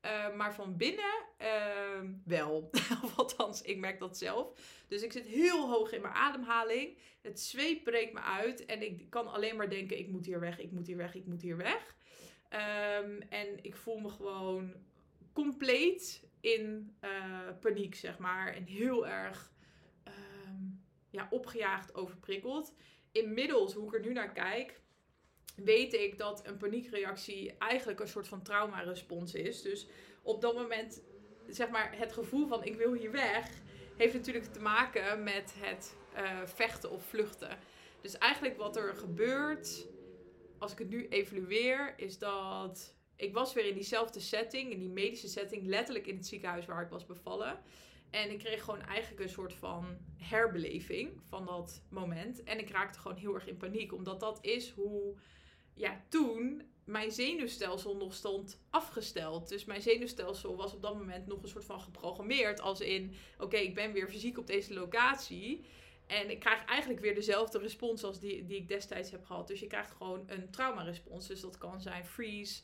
Uh, 0.05 0.35
maar 0.35 0.55
van 0.55 0.77
binnen 0.77 1.15
uh, 1.41 2.11
wel. 2.25 2.71
althans, 3.17 3.63
ik 3.63 3.79
merk 3.79 3.99
dat 3.99 4.19
zelf. 4.19 4.59
Dus 4.89 5.03
ik 5.03 5.13
zit 5.13 5.27
heel 5.27 5.69
hoog 5.69 5.93
in 5.93 6.01
mijn 6.01 6.15
ademhaling. 6.15 6.99
Het 7.23 7.41
zweet 7.41 7.85
breekt 7.85 8.13
me 8.13 8.21
uit. 8.21 8.65
En 8.65 8.83
ik 8.83 9.11
kan 9.11 9.33
alleen 9.33 9.57
maar 9.57 9.71
denken: 9.71 9.99
ik 9.99 10.09
moet 10.09 10.27
hier 10.27 10.41
weg, 10.41 10.59
ik 10.59 10.71
moet 10.71 10.87
hier 10.87 10.97
weg, 10.97 11.15
ik 11.15 11.27
moet 11.27 11.43
hier 11.43 11.57
weg. 11.57 11.97
Um, 12.51 13.21
en 13.21 13.65
ik 13.65 13.77
voel 13.77 13.99
me 13.99 14.09
gewoon 14.09 14.73
compleet 15.33 16.23
in 16.45 16.97
uh, 17.01 17.49
paniek, 17.61 17.95
zeg 17.95 18.19
maar. 18.19 18.55
En 18.55 18.65
heel 18.65 19.07
erg 19.07 19.53
um, 20.09 20.85
ja, 21.11 21.27
opgejaagd, 21.31 21.95
overprikkeld. 21.95 22.75
Inmiddels, 23.13 23.75
hoe 23.75 23.87
ik 23.87 23.95
er 23.95 24.07
nu 24.07 24.13
naar 24.13 24.33
kijk, 24.33 24.81
weet 25.57 25.93
ik 25.93 26.19
dat 26.19 26.47
een 26.47 26.57
paniekreactie 26.57 27.57
eigenlijk 27.59 28.01
een 28.01 28.09
soort 28.09 28.29
van 28.29 28.43
traumarespons 28.43 29.35
is. 29.35 29.63
Dus 29.63 29.87
op 30.23 30.41
dat 30.41 30.55
moment, 30.55 31.03
zeg 31.49 31.71
maar, 31.71 31.99
het 31.99 32.13
gevoel 32.13 32.47
van 32.47 32.65
ik 32.65 32.77
wil 32.77 32.93
hier 32.93 33.11
weg, 33.11 33.51
heeft 33.97 34.15
natuurlijk 34.15 34.53
te 34.53 34.61
maken 34.61 35.23
met 35.23 35.55
het 35.59 35.97
uh, 36.17 36.47
vechten 36.47 36.91
of 36.91 37.05
vluchten. 37.05 37.59
Dus 38.01 38.19
eigenlijk 38.19 38.57
wat 38.57 38.77
er 38.77 38.95
gebeurt, 38.95 39.87
als 40.59 40.73
ik 40.73 40.79
het 40.79 40.89
nu 40.89 41.09
evalueer, 41.09 41.95
is 41.97 42.19
dat 42.19 42.97
ik 43.17 43.33
was 43.33 43.53
weer 43.53 43.67
in 43.67 43.75
diezelfde 43.75 44.21
setting, 44.21 44.71
in 44.71 44.79
die 44.79 44.89
medische 44.89 45.29
setting, 45.29 45.67
letterlijk 45.67 46.07
in 46.07 46.17
het 46.17 46.27
ziekenhuis 46.27 46.67
waar 46.67 46.83
ik 46.83 46.91
was 46.91 47.07
bevallen. 47.07 47.59
En 48.11 48.31
ik 48.31 48.39
kreeg 48.39 48.65
gewoon 48.65 48.83
eigenlijk 48.83 49.23
een 49.23 49.29
soort 49.29 49.53
van 49.53 49.97
herbeleving 50.17 51.21
van 51.29 51.47
dat 51.47 51.83
moment. 51.91 52.43
En 52.43 52.59
ik 52.59 52.71
raakte 52.71 52.99
gewoon 52.99 53.17
heel 53.17 53.35
erg 53.35 53.47
in 53.47 53.57
paniek, 53.57 53.93
omdat 53.93 54.21
dat 54.21 54.39
is 54.41 54.71
hoe 54.71 55.17
ja, 55.75 56.05
toen 56.09 56.63
mijn 56.85 57.13
zenuwstelsel 57.13 57.97
nog 57.97 58.15
stond 58.15 58.61
afgesteld. 58.71 59.49
Dus 59.49 59.65
mijn 59.65 59.83
zenuwstelsel 59.83 60.57
was 60.57 60.75
op 60.75 60.83
dat 60.83 60.95
moment 60.95 61.27
nog 61.27 61.43
een 61.43 61.49
soort 61.49 61.65
van 61.65 61.81
geprogrammeerd. 61.81 62.61
Als 62.61 62.81
in, 62.81 63.15
oké, 63.39 63.57
ik 63.57 63.75
ben 63.75 63.93
weer 63.93 64.09
fysiek 64.09 64.39
op 64.39 64.47
deze 64.47 64.75
locatie. 64.75 65.65
En 66.07 66.31
ik 66.31 66.41
krijg 66.41 66.65
eigenlijk 66.65 67.01
weer 67.01 67.15
dezelfde 67.15 67.59
respons 67.59 68.05
als 68.05 68.21
die, 68.21 68.45
die 68.45 68.57
ik 68.57 68.69
destijds 68.69 69.11
heb 69.11 69.25
gehad. 69.25 69.49
Dus 69.49 69.61
je 69.61 69.67
krijgt 69.67 69.91
gewoon 69.91 70.25
een 70.27 70.51
traumarespons. 70.51 71.27
Dus 71.27 71.41
dat 71.41 71.59
kan 71.59 71.81
zijn 71.81 72.05
freeze, 72.05 72.63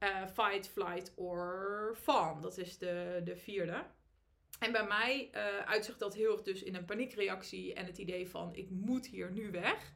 uh, 0.00 0.26
fight, 0.26 0.68
flight 0.68 1.12
or 1.14 1.94
fawn. 2.02 2.40
Dat 2.40 2.58
is 2.58 2.78
de, 2.78 3.20
de 3.24 3.36
vierde. 3.36 3.84
En 4.58 4.72
bij 4.72 4.86
mij 4.86 5.30
uh, 5.34 5.58
uitzicht 5.58 5.98
dat 5.98 6.14
heel 6.14 6.32
erg 6.32 6.42
dus 6.42 6.62
in 6.62 6.74
een 6.74 6.84
paniekreactie 6.84 7.74
en 7.74 7.86
het 7.86 7.98
idee 7.98 8.28
van 8.28 8.54
ik 8.54 8.70
moet 8.70 9.06
hier 9.06 9.30
nu 9.30 9.50
weg. 9.50 9.92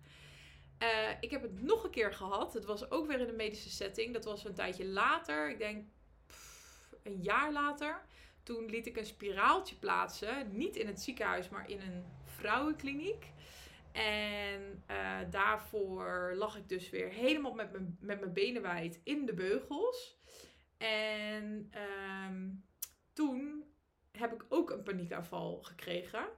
Uh, 0.83 0.89
ik 1.21 1.31
heb 1.31 1.43
het 1.43 1.63
nog 1.63 1.85
een 1.85 1.91
keer 1.91 2.13
gehad. 2.13 2.55
Het 2.55 2.65
was 2.65 2.91
ook 2.91 3.07
weer 3.07 3.21
in 3.21 3.29
een 3.29 3.37
medische 3.37 3.71
setting. 3.71 4.13
Dat 4.13 4.25
was 4.25 4.45
een 4.45 4.55
tijdje 4.55 4.87
later. 4.87 5.51
Ik 5.51 5.59
denk 5.59 5.89
een 7.03 7.23
jaar 7.23 7.53
later, 7.53 8.03
toen 8.43 8.67
liet 8.67 8.87
ik 8.87 8.97
een 8.97 9.07
spiraaltje 9.07 9.77
plaatsen. 9.77 10.57
Niet 10.57 10.77
in 10.77 10.87
het 10.87 11.01
ziekenhuis, 11.01 11.49
maar 11.49 11.71
in 11.71 11.81
een 11.81 12.05
vrouwenkliniek. 12.25 13.27
En 13.93 14.85
uh, 14.91 15.19
daarvoor 15.31 16.33
lag 16.35 16.57
ik 16.57 16.69
dus 16.69 16.91
weer 16.91 17.09
helemaal 17.09 17.55
met 17.55 17.73
mijn, 17.73 17.97
met 18.01 18.21
mijn 18.21 18.33
benen 18.33 18.63
wijd 18.63 19.01
in 19.05 19.27
de 19.27 19.35
beugels. 19.35 20.19
En 20.79 21.73
um, 22.29 22.65
toen 23.13 23.65
heb 24.13 24.33
ik 24.33 24.45
ook 24.49 24.71
een 24.71 24.83
paniekaanval 24.83 25.63
gekregen. 25.63 26.29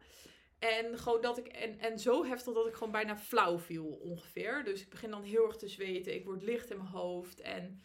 En 0.59 0.99
gewoon 0.99 1.21
dat 1.21 1.39
ik, 1.39 1.47
en, 1.47 1.79
en 1.79 1.99
zo 1.99 2.25
heftig 2.25 2.55
dat 2.55 2.67
ik 2.67 2.75
gewoon 2.75 2.93
bijna 2.93 3.17
flauw 3.17 3.59
viel 3.59 3.87
ongeveer. 3.87 4.65
Dus 4.65 4.83
ik 4.83 4.91
begin 4.91 5.11
dan 5.11 5.23
heel 5.23 5.47
erg 5.47 5.57
te 5.57 5.69
zweten. 5.69 6.15
Ik 6.15 6.25
word 6.25 6.43
licht 6.43 6.71
in 6.71 6.77
mijn 6.77 6.89
hoofd. 6.89 7.41
En 7.41 7.81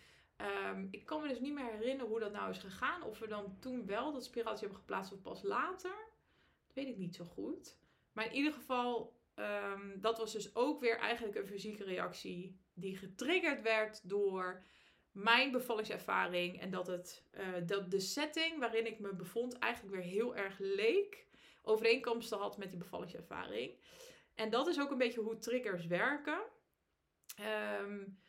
um, 0.71 0.87
ik 0.91 1.05
kan 1.05 1.21
me 1.21 1.27
dus 1.27 1.39
niet 1.39 1.53
meer 1.53 1.71
herinneren 1.71 2.07
hoe 2.07 2.19
dat 2.19 2.31
nou 2.31 2.49
is 2.49 2.57
gegaan. 2.57 3.03
Of 3.03 3.19
we 3.19 3.27
dan 3.27 3.57
toen 3.59 3.85
wel 3.85 4.13
dat 4.13 4.23
spiraaltje 4.23 4.65
hebben 4.65 4.79
geplaatst 4.79 5.13
of 5.13 5.21
pas 5.21 5.43
later. 5.43 5.95
Dat 6.67 6.75
weet 6.75 6.87
ik 6.87 6.97
niet 6.97 7.15
zo 7.15 7.25
goed. 7.25 7.77
Maar 8.13 8.25
in 8.25 8.35
ieder 8.35 8.53
geval, 8.53 9.16
um, 9.39 10.01
dat 10.01 10.17
was 10.17 10.31
dus 10.31 10.55
ook 10.55 10.79
weer 10.79 10.99
eigenlijk 10.99 11.37
een 11.37 11.47
fysieke 11.47 11.83
reactie 11.83 12.59
die 12.73 12.97
getriggerd 12.97 13.61
werd 13.61 14.09
door 14.09 14.63
mijn 15.11 15.51
bevallingservaring. 15.51 16.61
En 16.61 16.71
dat, 16.71 16.87
het, 16.87 17.23
uh, 17.33 17.47
dat 17.65 17.91
de 17.91 17.99
setting 17.99 18.59
waarin 18.59 18.85
ik 18.85 18.99
me 18.99 19.13
bevond 19.13 19.59
eigenlijk 19.59 19.95
weer 19.95 20.03
heel 20.03 20.35
erg 20.35 20.55
leek. 20.59 21.25
Overeenkomsten 21.61 22.37
had 22.37 22.57
met 22.57 22.69
die 22.69 22.79
bevallingservaring. 22.79 23.79
En 24.35 24.49
dat 24.49 24.67
is 24.67 24.79
ook 24.79 24.91
een 24.91 24.97
beetje 24.97 25.21
hoe 25.21 25.37
triggers 25.37 25.85
werken. 25.85 26.39
Um, 27.81 28.19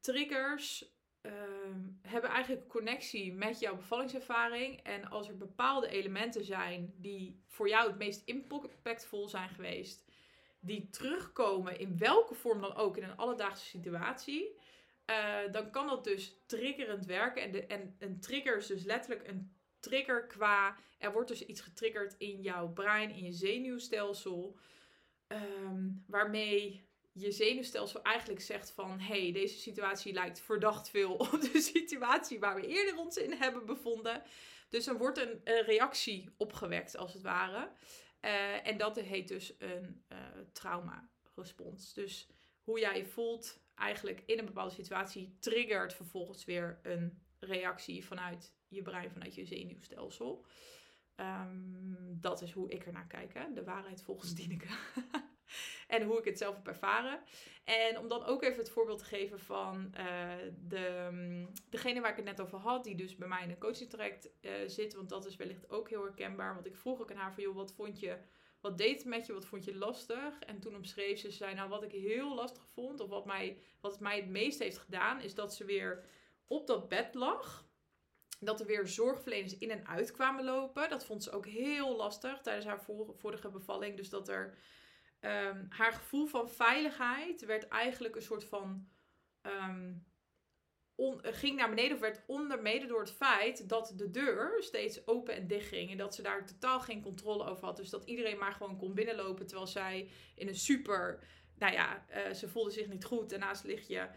triggers 0.00 0.94
um, 1.22 1.98
hebben 2.02 2.30
eigenlijk 2.30 2.62
een 2.62 2.68
connectie 2.70 3.32
met 3.32 3.58
jouw 3.58 3.76
bevallingservaring. 3.76 4.82
En 4.82 5.10
als 5.10 5.28
er 5.28 5.36
bepaalde 5.36 5.88
elementen 5.88 6.44
zijn 6.44 6.94
die 6.96 7.42
voor 7.46 7.68
jou 7.68 7.88
het 7.88 7.98
meest 7.98 8.22
impactvol 8.24 9.28
zijn 9.28 9.48
geweest, 9.48 10.09
die 10.60 10.88
terugkomen 10.90 11.78
in 11.78 11.98
welke 11.98 12.34
vorm 12.34 12.60
dan 12.60 12.74
ook 12.74 12.96
in 12.96 13.02
een 13.02 13.16
alledaagse 13.16 13.66
situatie, 13.66 14.58
uh, 15.06 15.52
dan 15.52 15.70
kan 15.70 15.86
dat 15.86 16.04
dus 16.04 16.36
triggerend 16.46 17.06
werken. 17.06 17.42
En, 17.42 17.68
en 17.68 17.96
een 17.98 18.20
trigger 18.20 18.56
is 18.56 18.66
dus 18.66 18.84
letterlijk 18.84 19.28
een 19.28 19.52
trigger 19.80 20.26
qua. 20.26 20.76
Er 20.98 21.12
wordt 21.12 21.28
dus 21.28 21.46
iets 21.46 21.60
getriggerd 21.60 22.14
in 22.18 22.40
jouw 22.42 22.68
brein, 22.68 23.10
in 23.10 23.24
je 23.24 23.32
zenuwstelsel. 23.32 24.58
Um, 25.28 26.04
waarmee 26.06 26.88
je 27.12 27.30
zenuwstelsel 27.30 28.02
eigenlijk 28.02 28.40
zegt 28.40 28.70
van... 28.70 29.00
hey, 29.00 29.32
deze 29.32 29.58
situatie 29.58 30.12
lijkt 30.12 30.40
verdacht 30.40 30.90
veel 30.90 31.14
op 31.14 31.40
de 31.52 31.60
situatie 31.60 32.38
waar 32.38 32.54
we 32.54 32.66
eerder 32.66 32.98
ons 32.98 33.16
in 33.16 33.32
hebben 33.32 33.66
bevonden. 33.66 34.22
Dus 34.68 34.86
er 34.86 34.98
wordt 34.98 35.18
een 35.18 35.40
reactie 35.44 36.28
opgewekt, 36.36 36.96
als 36.96 37.12
het 37.12 37.22
ware. 37.22 37.70
Uh, 38.24 38.66
en 38.66 38.78
dat 38.78 38.96
heet 38.96 39.28
dus 39.28 39.54
een 39.58 40.04
uh, 40.08 40.18
trauma-respons. 40.52 41.94
Dus 41.94 42.28
hoe 42.62 42.80
jij 42.80 42.96
je 42.96 43.06
voelt 43.06 43.60
eigenlijk 43.74 44.22
in 44.26 44.38
een 44.38 44.44
bepaalde 44.44 44.74
situatie... 44.74 45.36
triggert 45.38 45.94
vervolgens 45.94 46.44
weer 46.44 46.78
een 46.82 47.22
reactie 47.38 48.04
vanuit 48.04 48.54
je 48.68 48.82
brein, 48.82 49.10
vanuit 49.10 49.34
je 49.34 49.44
zenuwstelsel. 49.44 50.46
Um, 51.16 51.96
dat 52.20 52.42
is 52.42 52.52
hoe 52.52 52.70
ik 52.70 52.86
er 52.86 52.92
naar 52.92 53.06
kijk. 53.06 53.34
Hè? 53.34 53.52
De 53.52 53.64
waarheid 53.64 54.02
volgens 54.02 54.34
Dieneke. 54.38 54.68
en 55.94 56.02
hoe 56.02 56.18
ik 56.18 56.24
het 56.24 56.38
zelf 56.38 56.54
heb 56.54 56.66
ervaren. 56.66 57.20
En 57.64 57.98
om 57.98 58.08
dan 58.08 58.24
ook 58.24 58.42
even 58.42 58.58
het 58.58 58.70
voorbeeld 58.70 58.98
te 58.98 59.04
geven 59.04 59.40
van 59.40 59.94
uh, 59.98 60.32
de, 60.68 61.06
um, 61.12 61.52
degene 61.70 62.00
waar 62.00 62.10
ik 62.10 62.16
het 62.16 62.24
net 62.24 62.40
over 62.40 62.58
had, 62.58 62.84
die 62.84 62.94
dus 62.94 63.16
bij 63.16 63.28
mij 63.28 63.42
in 63.42 63.50
een 63.50 63.58
coaching 63.58 63.90
traject 63.90 64.28
uh, 64.40 64.52
zit. 64.66 64.94
Want 64.94 65.08
dat 65.08 65.26
is 65.26 65.36
wellicht 65.36 65.70
ook 65.70 65.88
heel 65.88 66.02
herkenbaar. 66.02 66.54
Want 66.54 66.66
ik 66.66 66.76
vroeg 66.76 67.00
ook 67.00 67.10
aan 67.10 67.16
haar 67.16 67.34
van, 67.34 67.42
joh, 67.42 67.54
wat 67.54 67.72
vond 67.72 68.00
je, 68.00 68.16
wat 68.60 68.78
deed 68.78 68.98
het 68.98 69.06
met 69.06 69.26
je, 69.26 69.32
wat 69.32 69.46
vond 69.46 69.64
je 69.64 69.76
lastig? 69.76 70.38
En 70.38 70.60
toen 70.60 70.76
omschreef 70.76 71.18
ze, 71.18 71.30
zei, 71.30 71.54
nou 71.54 71.68
wat 71.68 71.82
ik 71.82 71.92
heel 71.92 72.34
lastig 72.34 72.66
vond, 72.66 73.00
of 73.00 73.08
wat, 73.08 73.26
mij, 73.26 73.58
wat 73.80 73.92
het 73.92 74.00
mij 74.00 74.16
het 74.16 74.28
meest 74.28 74.58
heeft 74.58 74.78
gedaan, 74.78 75.20
is 75.20 75.34
dat 75.34 75.54
ze 75.54 75.64
weer 75.64 76.04
op 76.46 76.66
dat 76.66 76.88
bed 76.88 77.14
lag 77.14 77.68
dat 78.40 78.60
er 78.60 78.66
weer 78.66 78.86
zorgverleners 78.86 79.58
in 79.58 79.70
en 79.70 79.86
uit 79.86 80.10
kwamen 80.10 80.44
lopen. 80.44 80.88
Dat 80.88 81.04
vond 81.04 81.22
ze 81.22 81.30
ook 81.30 81.46
heel 81.46 81.96
lastig 81.96 82.40
tijdens 82.40 82.66
haar 82.66 82.84
vorige 83.16 83.48
bevalling. 83.48 83.96
Dus 83.96 84.08
dat 84.08 84.28
er 84.28 84.58
um, 85.20 85.66
haar 85.68 85.92
gevoel 85.92 86.26
van 86.26 86.50
veiligheid 86.50 87.44
werd 87.44 87.68
eigenlijk 87.68 88.16
een 88.16 88.22
soort 88.22 88.44
van. 88.44 88.88
On, 90.94 91.20
ging 91.22 91.56
naar 91.56 91.68
beneden 91.68 91.94
of 91.94 92.00
werd 92.00 92.22
onder 92.26 92.62
mede 92.62 92.86
door 92.86 93.00
het 93.00 93.12
feit 93.12 93.68
dat 93.68 93.92
de 93.96 94.10
deur 94.10 94.62
steeds 94.62 95.06
open 95.06 95.34
en 95.34 95.46
dicht 95.46 95.68
ging. 95.68 95.90
En 95.90 95.96
dat 95.96 96.14
ze 96.14 96.22
daar 96.22 96.46
totaal 96.46 96.80
geen 96.80 97.02
controle 97.02 97.44
over 97.44 97.64
had. 97.64 97.76
Dus 97.76 97.90
dat 97.90 98.04
iedereen 98.04 98.38
maar 98.38 98.52
gewoon 98.52 98.76
kon 98.76 98.94
binnenlopen. 98.94 99.46
Terwijl 99.46 99.66
zij 99.68 100.10
in 100.34 100.48
een 100.48 100.54
super. 100.54 101.24
Nou 101.58 101.72
ja, 101.72 102.06
uh, 102.10 102.32
ze 102.32 102.48
voelde 102.48 102.70
zich 102.70 102.88
niet 102.88 103.04
goed. 103.04 103.30
Daarnaast 103.30 103.64
lig 103.64 103.88
je 103.88 104.08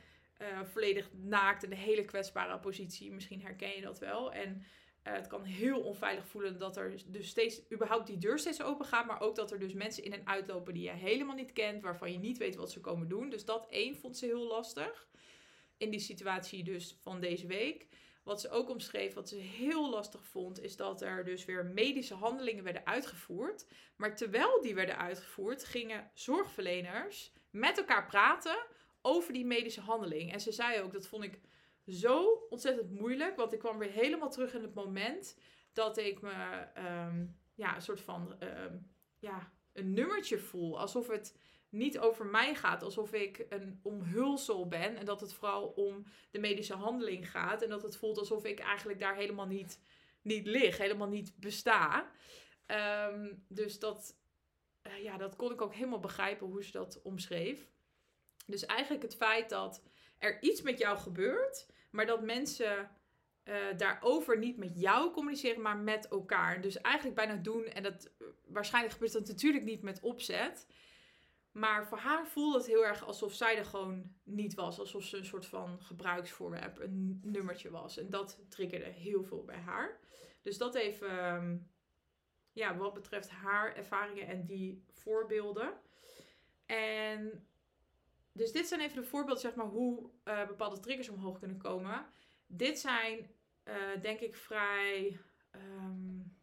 uh, 0.42 0.64
volledig 0.64 1.10
naakt 1.14 1.64
in 1.64 1.72
een 1.72 1.78
hele 1.78 2.06
kwetsbare 2.06 2.60
positie. 2.60 3.12
Misschien 3.12 3.42
herken 3.42 3.76
je 3.76 3.82
dat 3.82 4.00
wel. 4.00 4.34
En 4.34 4.64
uh, 5.08 5.14
het 5.14 5.28
kan 5.28 5.44
heel 5.44 5.80
onveilig 5.80 6.28
voelen 6.28 6.58
dat 6.58 6.78
er 6.78 6.96
dus 7.06 7.28
steeds 7.28 7.62
überhaupt 7.72 8.08
die 8.08 8.18
deur 8.18 8.40
steeds 8.40 8.62
open 8.62 8.86
gaat. 8.86 9.06
Maar 9.06 9.22
ook 9.22 9.36
dat 9.36 9.52
er 9.52 9.60
dus 9.60 9.74
mensen 9.74 10.04
in 10.04 10.14
en 10.14 10.28
uitlopen 10.28 10.74
die 10.74 10.84
je 10.84 10.92
helemaal 10.92 11.36
niet 11.36 11.54
kent. 11.54 11.82
Waarvan 11.82 12.12
je 12.12 12.18
niet 12.18 12.38
weet 12.38 12.56
wat 12.56 12.72
ze 12.72 12.80
komen 12.80 13.08
doen. 13.08 13.30
Dus 13.30 13.46
dat 13.46 13.68
één 13.70 13.96
vond 13.96 14.18
ze 14.18 14.26
heel 14.26 14.48
lastig. 14.48 15.08
In 15.78 15.90
die 15.90 16.00
situatie 16.00 16.64
dus 16.64 16.98
van 17.02 17.20
deze 17.20 17.48
week. 17.48 17.88
Wat 18.24 18.42
ze 18.42 18.50
ook 18.50 18.70
omschreef, 18.70 19.14
wat 19.14 19.30
ze 19.30 19.36
heel 19.36 19.90
lastig 19.90 20.26
vond, 20.26 20.62
is 20.62 20.76
dat 20.76 21.02
er 21.02 21.26
dus 21.26 21.46
weer 21.46 21.66
medische 21.66 22.14
handelingen 22.14 22.64
werden 22.64 22.86
uitgevoerd. 22.86 23.66
Maar 23.96 24.16
terwijl 24.16 24.62
die 24.62 24.76
werden 24.76 24.98
uitgevoerd, 24.98 25.64
gingen 25.64 26.12
zorgverleners 26.14 27.32
met 27.50 27.78
elkaar 27.78 28.06
praten 28.06 28.66
over 29.02 29.34
die 29.34 29.46
medische 29.46 29.82
handeling. 29.82 30.32
En 30.32 30.42
ze 30.42 30.52
zei 30.52 30.82
ook, 30.82 30.94
dat 30.94 31.08
vond 31.08 31.24
ik 31.24 31.40
zo 31.88 32.46
ontzettend 32.50 32.92
moeilijk. 33.00 33.36
Want 33.36 33.54
ik 33.54 33.60
kwam 33.60 33.78
weer 33.78 33.92
helemaal 33.92 34.30
terug 34.30 34.54
in 34.54 34.62
het 34.62 34.74
moment 34.74 35.38
dat 35.74 35.98
ik 35.98 36.22
me 36.22 36.68
um, 36.78 37.40
ja, 37.54 37.75
een 37.75 37.82
soort 37.82 38.02
van 38.02 38.36
um, 38.40 38.92
ja, 39.20 39.52
een 39.74 39.94
nummertje 39.94 40.40
voel. 40.40 40.80
Alsof 40.80 41.08
het 41.08 41.38
niet 41.70 42.00
over 42.00 42.25
mij 42.25 42.56
gaat. 42.56 42.84
Alsof 42.84 43.13
ik 43.13 43.46
een 43.50 43.80
omhulsel 43.84 44.68
ben. 44.68 44.96
En 44.96 45.06
dat 45.06 45.22
het 45.22 45.34
vooral 45.34 45.68
om 45.68 46.06
de 46.32 46.40
medische 46.40 46.75
handeling 46.75 47.32
gaat. 47.32 47.62
En 47.62 47.70
dat 47.70 47.82
het 47.82 47.98
voelt 47.98 48.18
alsof 48.18 48.46
ik 48.46 48.60
eigenlijk 48.60 49.00
daar 49.00 49.16
helemaal 49.16 49.48
niet, 49.48 49.80
niet 50.22 50.46
lig. 50.48 50.78
Helemaal 50.78 51.10
niet 51.10 51.34
besta. 51.36 52.12
Um, 53.08 53.46
dus 53.48 53.80
dat, 53.80 54.18
uh, 54.88 55.04
ja, 55.04 55.18
dat 55.18 55.36
kon 55.36 55.52
ik 55.52 55.62
ook 55.62 55.74
helemaal 55.74 56.00
begrijpen 56.00 56.48
hoe 56.48 56.63
ze 56.63 56.72
dat 56.72 57.02
omschreef. 57.02 57.72
Dus 58.46 58.66
eigenlijk 58.66 59.04
het 59.04 59.16
feit 59.16 59.50
dat 59.50 59.84
er 60.24 60.42
iets 60.42 60.62
met 60.62 60.80
jou 60.80 60.98
gebeurt, 60.98 61.68
maar 61.89 62.06
dat 62.06 62.22
mensen 62.22 62.89
uh, 63.44 63.56
daarover 63.77 64.38
niet 64.38 64.58
met 64.58 64.80
jou 64.80 65.12
communiceren, 65.12 65.62
maar 65.62 65.77
met 65.77 66.08
elkaar. 66.08 66.62
Dus 66.62 66.82
eigenlijk 66.82 67.15
bijna 67.15 67.36
doen, 67.36 67.65
en 67.65 67.84
dat 67.84 68.12
waarschijnlijk 68.46 68.94
gebeurt 68.94 69.13
dat 69.13 69.27
natuurlijk 69.27 69.63
niet 69.63 69.82
met 69.82 70.00
opzet. 70.00 70.68
Maar 71.51 71.88
voor 71.88 71.98
haar 71.98 72.27
voelde 72.27 72.58
het 72.58 72.68
heel 72.68 72.86
erg 72.86 73.06
alsof 73.06 73.34
zij 73.34 73.58
er 73.58 73.65
gewoon 73.65 74.15
niet 74.24 74.53
was. 74.53 74.80
Alsof 74.80 75.03
ze 75.03 75.18
een 75.18 75.25
soort 75.25 75.46
van 75.46 75.82
gebruiksvoorwerp, 75.82 76.80
een 76.80 77.20
nummertje 77.24 77.70
was. 77.70 77.98
En 77.98 78.10
dat 78.10 78.39
triggerde 78.50 78.89
heel 78.89 79.24
veel 79.24 79.44
bij 79.44 79.58
haar. 79.60 80.00
Dus 80.42 80.58
dat 80.58 80.75
even, 80.75 81.34
um, 81.34 81.72
ja, 82.51 82.77
wat 82.77 82.94
betreft 82.94 83.30
haar 83.30 83.75
ervaringen 83.75 84.27
en 84.27 84.46
die 84.46 84.84
voorbeelden. 84.92 85.74
En 86.65 87.48
dus 88.34 88.52
dit 88.52 88.68
zijn 88.68 88.82
even 88.82 89.02
de 89.02 89.08
voorbeelden, 89.08 89.42
zeg 89.42 89.56
maar, 89.56 89.66
hoe 89.66 90.10
uh, 90.25 90.48
bepaalde 90.48 90.80
triggers 90.80 91.10
omhoog 91.10 91.40
kunnen 91.40 91.58
komen. 91.58 92.06
Dit 92.48 92.80
zijn, 92.80 93.32
uh, 93.63 94.02
denk 94.02 94.20
ik, 94.20 94.36
vrij, 94.36 95.20
um, 95.52 96.38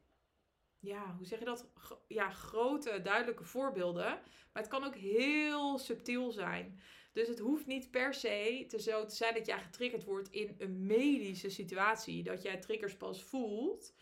ja, 0.78 1.14
hoe 1.16 1.26
zeg 1.26 1.38
je 1.38 1.44
dat? 1.44 1.70
Ja, 2.08 2.30
grote, 2.30 3.02
duidelijke 3.02 3.44
voorbeelden. 3.44 4.04
Maar 4.52 4.62
het 4.62 4.68
kan 4.68 4.84
ook 4.84 4.96
heel 4.96 5.78
subtiel 5.78 6.30
zijn. 6.30 6.80
Dus 7.12 7.28
het 7.28 7.38
hoeft 7.38 7.66
niet 7.66 7.90
per 7.90 8.14
se 8.14 8.64
te 8.68 8.80
zo 8.80 9.04
te 9.04 9.14
zijn 9.14 9.34
dat 9.34 9.46
jij 9.46 9.60
getriggerd 9.60 10.04
wordt 10.04 10.30
in 10.30 10.54
een 10.58 10.86
medische 10.86 11.50
situatie. 11.50 12.22
Dat 12.22 12.42
jij 12.42 12.58
triggers 12.58 12.96
pas 12.96 13.22
voelt 13.24 13.94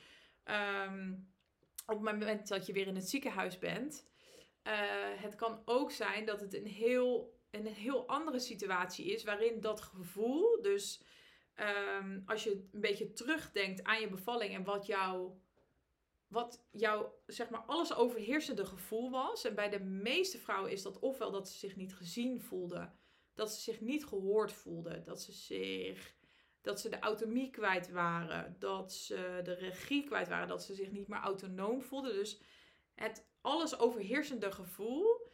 um, 0.45 1.33
op 1.87 1.95
het 1.95 2.13
moment 2.13 2.49
dat 2.49 2.67
je 2.67 2.73
weer 2.73 2.87
in 2.87 2.95
het 2.95 3.09
ziekenhuis 3.09 3.59
bent. 3.59 4.07
Uh, 4.65 4.73
het 5.17 5.35
kan 5.35 5.63
ook 5.65 5.91
zijn 5.91 6.25
dat 6.25 6.41
het 6.41 6.55
een 6.55 6.67
heel 6.67 7.38
een 7.51 7.67
heel 7.67 8.07
andere 8.07 8.39
situatie 8.39 9.07
is, 9.07 9.25
waarin 9.25 9.61
dat 9.61 9.81
gevoel, 9.81 10.63
dus 10.63 11.03
um, 11.61 12.23
als 12.27 12.45
je 12.45 12.69
een 12.73 12.81
beetje 12.81 13.13
terugdenkt 13.13 13.85
aan 13.85 14.01
je 14.01 14.09
bevalling 14.09 14.55
en 14.55 14.65
wat 14.65 14.87
jouw, 14.87 15.41
wat 16.27 16.67
jouw, 16.71 17.23
zeg 17.27 17.51
maar, 17.51 17.61
alles 17.61 17.95
overheersende 17.95 18.67
gevoel 18.67 19.11
was. 19.11 19.45
En 19.45 19.55
bij 19.55 19.69
de 19.69 19.81
meeste 19.81 20.39
vrouwen 20.39 20.71
is 20.71 20.83
dat 20.83 20.99
ofwel 20.99 21.31
dat 21.31 21.49
ze 21.49 21.59
zich 21.59 21.77
niet 21.77 21.95
gezien 21.95 22.41
voelden, 22.41 22.99
dat 23.35 23.53
ze 23.53 23.61
zich 23.61 23.81
niet 23.81 24.07
gehoord 24.07 24.53
voelden, 24.53 25.05
dat 25.05 25.23
ze 25.23 25.33
zich, 25.33 26.17
dat 26.61 26.81
ze 26.81 26.89
de 26.89 26.99
autonomie 26.99 27.51
kwijt 27.51 27.91
waren, 27.91 28.57
dat 28.59 28.93
ze 28.93 29.41
de 29.45 29.55
regie 29.55 30.05
kwijt 30.05 30.29
waren, 30.29 30.49
dat 30.49 30.65
ze 30.65 30.75
zich 30.75 30.91
niet 30.91 31.09
meer 31.09 31.21
autonoom 31.21 31.83
voelden. 31.83 32.13
Dus 32.13 32.41
het 32.95 33.27
alles 33.41 33.79
overheersende 33.79 34.53
gevoel, 34.53 35.27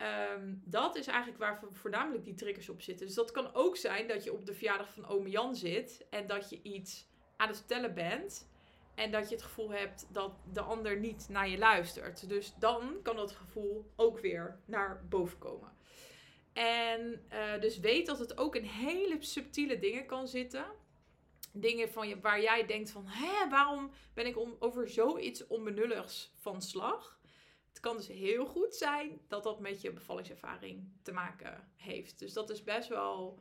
ehm, 0.00 0.54
dat 0.64 0.96
is 0.96 1.06
eigenlijk 1.06 1.38
waar 1.38 1.62
voornamelijk 1.72 2.24
die 2.24 2.34
triggers 2.34 2.68
op 2.68 2.82
zitten. 2.82 3.06
Dus 3.06 3.14
dat 3.14 3.30
kan 3.30 3.54
ook 3.54 3.76
zijn 3.76 4.08
dat 4.08 4.24
je 4.24 4.32
op 4.32 4.46
de 4.46 4.54
verjaardag 4.54 4.92
van 4.92 5.06
ome 5.06 5.30
Jan 5.30 5.56
zit 5.56 6.06
en 6.10 6.26
dat 6.26 6.50
je 6.50 6.62
iets 6.62 7.08
aan 7.36 7.48
het 7.48 7.56
vertellen 7.56 7.94
bent. 7.94 8.48
En 8.94 9.10
dat 9.10 9.28
je 9.28 9.34
het 9.34 9.44
gevoel 9.44 9.70
hebt 9.70 10.06
dat 10.12 10.32
de 10.52 10.60
ander 10.60 10.98
niet 10.98 11.26
naar 11.28 11.48
je 11.48 11.58
luistert. 11.58 12.28
Dus 12.28 12.54
dan 12.58 12.98
kan 13.02 13.16
dat 13.16 13.32
gevoel 13.32 13.92
ook 13.96 14.18
weer 14.18 14.58
naar 14.64 15.04
boven 15.08 15.38
komen. 15.38 15.72
En 16.52 17.26
uh, 17.32 17.60
dus 17.60 17.78
weet 17.78 18.06
dat 18.06 18.18
het 18.18 18.38
ook 18.38 18.56
in 18.56 18.64
hele 18.64 19.16
subtiele 19.18 19.78
dingen 19.78 20.06
kan 20.06 20.28
zitten. 20.28 20.64
Dingen 21.52 21.90
van 21.90 22.08
je, 22.08 22.20
waar 22.20 22.40
jij 22.40 22.66
denkt 22.66 22.90
van, 22.90 23.06
hè, 23.06 23.48
waarom 23.48 23.90
ben 24.14 24.26
ik 24.26 24.38
om, 24.38 24.56
over 24.58 24.88
zoiets 24.88 25.46
onbenulligs 25.46 26.32
van 26.36 26.62
slag? 26.62 27.19
Het 27.80 27.88
kan 27.88 27.96
dus 27.96 28.08
heel 28.08 28.46
goed 28.46 28.74
zijn 28.74 29.20
dat 29.28 29.42
dat 29.42 29.60
met 29.60 29.80
je 29.80 29.92
bevallingservaring 29.92 30.92
te 31.02 31.12
maken 31.12 31.68
heeft. 31.76 32.18
Dus 32.18 32.32
dat 32.32 32.50
is 32.50 32.62
best 32.62 32.88
wel, 32.88 33.40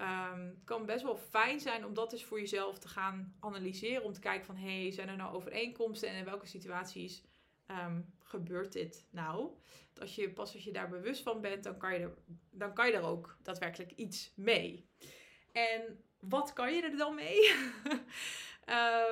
um, 0.00 0.60
kan 0.64 0.86
best 0.86 1.02
wel 1.02 1.16
fijn 1.16 1.60
zijn 1.60 1.84
om 1.84 1.94
dat 1.94 2.12
eens 2.12 2.24
voor 2.24 2.40
jezelf 2.40 2.78
te 2.78 2.88
gaan 2.88 3.34
analyseren. 3.40 4.04
Om 4.04 4.12
te 4.12 4.20
kijken 4.20 4.46
van, 4.46 4.56
hé, 4.56 4.82
hey, 4.82 4.90
zijn 4.90 5.08
er 5.08 5.16
nou 5.16 5.34
overeenkomsten 5.34 6.08
en 6.08 6.16
in 6.16 6.24
welke 6.24 6.46
situaties 6.46 7.22
um, 7.66 8.14
gebeurt 8.18 8.72
dit 8.72 9.06
nou? 9.10 9.50
als 10.00 10.14
je, 10.14 10.30
pas 10.30 10.54
als 10.54 10.64
je 10.64 10.72
daar 10.72 10.88
bewust 10.88 11.22
van 11.22 11.40
bent, 11.40 11.64
dan 11.64 11.78
kan 11.78 11.94
je 11.94 11.98
er, 11.98 12.14
dan 12.50 12.74
kan 12.74 12.86
je 12.86 12.92
er 12.92 13.02
ook 13.02 13.36
daadwerkelijk 13.42 13.92
iets 13.92 14.32
mee. 14.34 14.88
En 15.52 16.04
wat 16.20 16.52
kan 16.52 16.74
je 16.74 16.82
er 16.82 16.96
dan 16.96 17.14
mee? 17.14 17.50
um, 17.50 17.96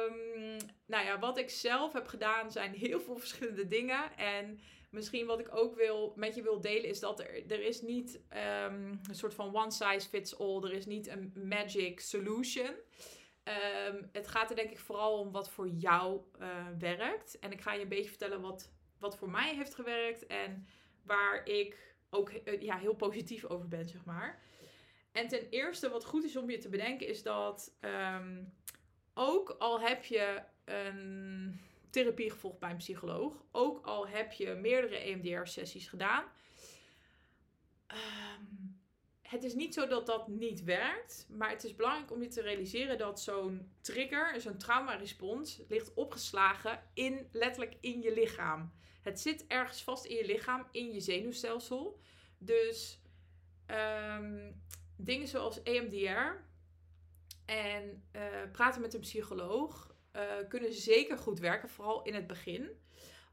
nou 0.94 1.06
ja, 1.06 1.18
wat 1.18 1.38
ik 1.38 1.50
zelf 1.50 1.92
heb 1.92 2.06
gedaan 2.06 2.52
zijn 2.52 2.72
heel 2.72 3.00
veel 3.00 3.16
verschillende 3.16 3.66
dingen. 3.66 4.16
En 4.16 4.60
misschien 4.90 5.26
wat 5.26 5.40
ik 5.40 5.56
ook 5.56 5.74
wil, 5.74 6.12
met 6.16 6.34
je 6.34 6.42
wil 6.42 6.60
delen 6.60 6.88
is 6.88 7.00
dat 7.00 7.20
er, 7.20 7.50
er 7.50 7.62
is 7.62 7.82
niet 7.82 8.20
um, 8.64 9.00
een 9.08 9.14
soort 9.14 9.34
van 9.34 9.56
one 9.56 9.70
size 9.70 10.08
fits 10.08 10.38
all. 10.38 10.62
Er 10.62 10.72
is 10.72 10.86
niet 10.86 11.06
een 11.06 11.32
magic 11.34 12.00
solution. 12.00 12.66
Um, 12.68 14.08
het 14.12 14.28
gaat 14.28 14.50
er 14.50 14.56
denk 14.56 14.70
ik 14.70 14.78
vooral 14.78 15.18
om 15.18 15.32
wat 15.32 15.50
voor 15.50 15.68
jou 15.68 16.20
uh, 16.40 16.66
werkt. 16.78 17.38
En 17.38 17.52
ik 17.52 17.60
ga 17.60 17.72
je 17.72 17.82
een 17.82 17.88
beetje 17.88 18.08
vertellen 18.08 18.40
wat, 18.40 18.72
wat 18.98 19.16
voor 19.16 19.30
mij 19.30 19.54
heeft 19.54 19.74
gewerkt 19.74 20.26
en 20.26 20.66
waar 21.02 21.46
ik 21.46 21.96
ook 22.10 22.30
uh, 22.30 22.60
ja, 22.60 22.78
heel 22.78 22.94
positief 22.94 23.44
over 23.44 23.68
ben, 23.68 23.88
zeg 23.88 24.04
maar. 24.04 24.42
En 25.12 25.28
ten 25.28 25.48
eerste, 25.50 25.88
wat 25.88 26.04
goed 26.04 26.24
is 26.24 26.36
om 26.36 26.50
je 26.50 26.58
te 26.58 26.68
bedenken, 26.68 27.06
is 27.06 27.22
dat 27.22 27.76
um, 27.80 28.54
ook 29.14 29.50
al 29.58 29.80
heb 29.80 30.04
je 30.04 30.42
een 30.64 31.60
therapie 31.90 32.30
gevolgd 32.30 32.58
bij 32.58 32.70
een 32.70 32.76
psycholoog, 32.76 33.44
ook 33.50 33.86
al 33.86 34.08
heb 34.08 34.32
je 34.32 34.54
meerdere 34.54 34.96
EMDR-sessies 34.96 35.88
gedaan, 35.88 36.24
um, 37.88 38.82
het 39.22 39.44
is 39.44 39.54
niet 39.54 39.74
zo 39.74 39.86
dat 39.86 40.06
dat 40.06 40.28
niet 40.28 40.64
werkt, 40.64 41.26
maar 41.28 41.50
het 41.50 41.64
is 41.64 41.74
belangrijk 41.74 42.12
om 42.12 42.22
je 42.22 42.28
te 42.28 42.42
realiseren 42.42 42.98
dat 42.98 43.20
zo'n 43.20 43.72
trigger, 43.80 44.40
zo'n 44.40 44.56
traumarespons, 44.56 45.60
ligt 45.68 45.94
opgeslagen 45.94 46.82
in 46.92 47.28
letterlijk 47.32 47.76
in 47.80 48.00
je 48.00 48.12
lichaam. 48.12 48.72
Het 49.02 49.20
zit 49.20 49.46
ergens 49.46 49.82
vast 49.82 50.04
in 50.04 50.16
je 50.16 50.24
lichaam, 50.24 50.66
in 50.70 50.92
je 50.92 51.00
zenuwstelsel. 51.00 52.00
Dus 52.38 53.00
um, 53.66 54.62
dingen 54.96 55.28
zoals 55.28 55.62
EMDR 55.62 56.42
en 57.44 58.04
uh, 58.12 58.22
praten 58.52 58.80
met 58.80 58.94
een 58.94 59.00
psycholoog 59.00 59.93
uh, 60.16 60.22
kunnen 60.48 60.72
zeker 60.72 61.18
goed 61.18 61.38
werken, 61.38 61.68
vooral 61.68 62.02
in 62.02 62.14
het 62.14 62.26
begin. 62.26 62.68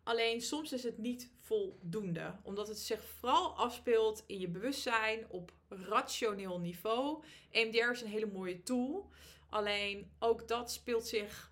Alleen 0.03 0.41
soms 0.41 0.73
is 0.73 0.83
het 0.83 0.97
niet 0.97 1.31
voldoende, 1.39 2.35
omdat 2.43 2.67
het 2.67 2.79
zich 2.79 3.03
vooral 3.03 3.55
afspeelt 3.57 4.23
in 4.27 4.39
je 4.39 4.47
bewustzijn 4.47 5.29
op 5.29 5.51
rationeel 5.69 6.59
niveau. 6.59 7.23
EMDR 7.49 7.91
is 7.91 8.01
een 8.01 8.07
hele 8.07 8.31
mooie 8.31 8.63
tool, 8.63 9.11
alleen 9.49 10.11
ook 10.19 10.47
dat 10.47 10.71
speelt 10.71 11.07
zich 11.07 11.51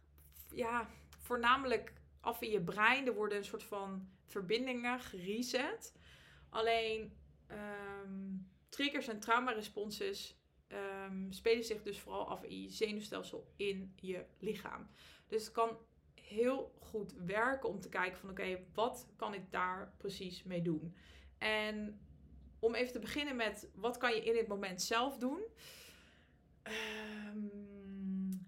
ja, 0.52 0.89
voornamelijk 1.20 1.94
af 2.22 2.42
in 2.42 2.50
je 2.50 2.62
brein. 2.62 3.08
Er 3.08 3.13
worden 3.13 3.38
een 3.38 3.46
soort 3.46 3.63
van 3.63 4.10
verbindingen 4.26 5.00
gereset. 5.00 5.94
Alleen 6.50 7.18
um, 7.52 8.50
triggers 8.70 9.08
en 9.08 9.20
traumaresponses 9.20 10.39
um, 10.68 11.32
spelen 11.32 11.63
zich 11.63 11.82
dus 11.82 12.00
vooral 12.00 12.28
af 12.28 12.44
in 12.44 12.62
je 12.62 12.70
zenuwstelsel 12.70 13.54
in 13.56 13.94
je 13.96 14.26
lichaam. 14.39 14.89
Dus 15.30 15.44
het 15.44 15.52
kan 15.52 15.78
heel 16.13 16.74
goed 16.80 17.13
werken 17.26 17.70
om 17.70 17.80
te 17.80 17.89
kijken 17.89 18.20
van 18.20 18.30
oké, 18.30 18.60
wat 18.74 19.08
kan 19.15 19.34
ik 19.34 19.52
daar 19.52 19.94
precies 19.98 20.44
mee 20.44 20.62
doen? 20.62 20.96
En 21.38 22.00
om 22.60 22.76
even 22.76 22.94
te 22.94 23.00
beginnen 23.00 23.36
met 23.36 23.70
wat 23.76 23.98
kan 23.98 24.15
je 24.15 24.24
in 24.24 24.34
dit 24.34 24.48
moment 24.48 24.82
zelf 24.82 25.18
doen? 25.18 25.42
Um, 27.34 28.48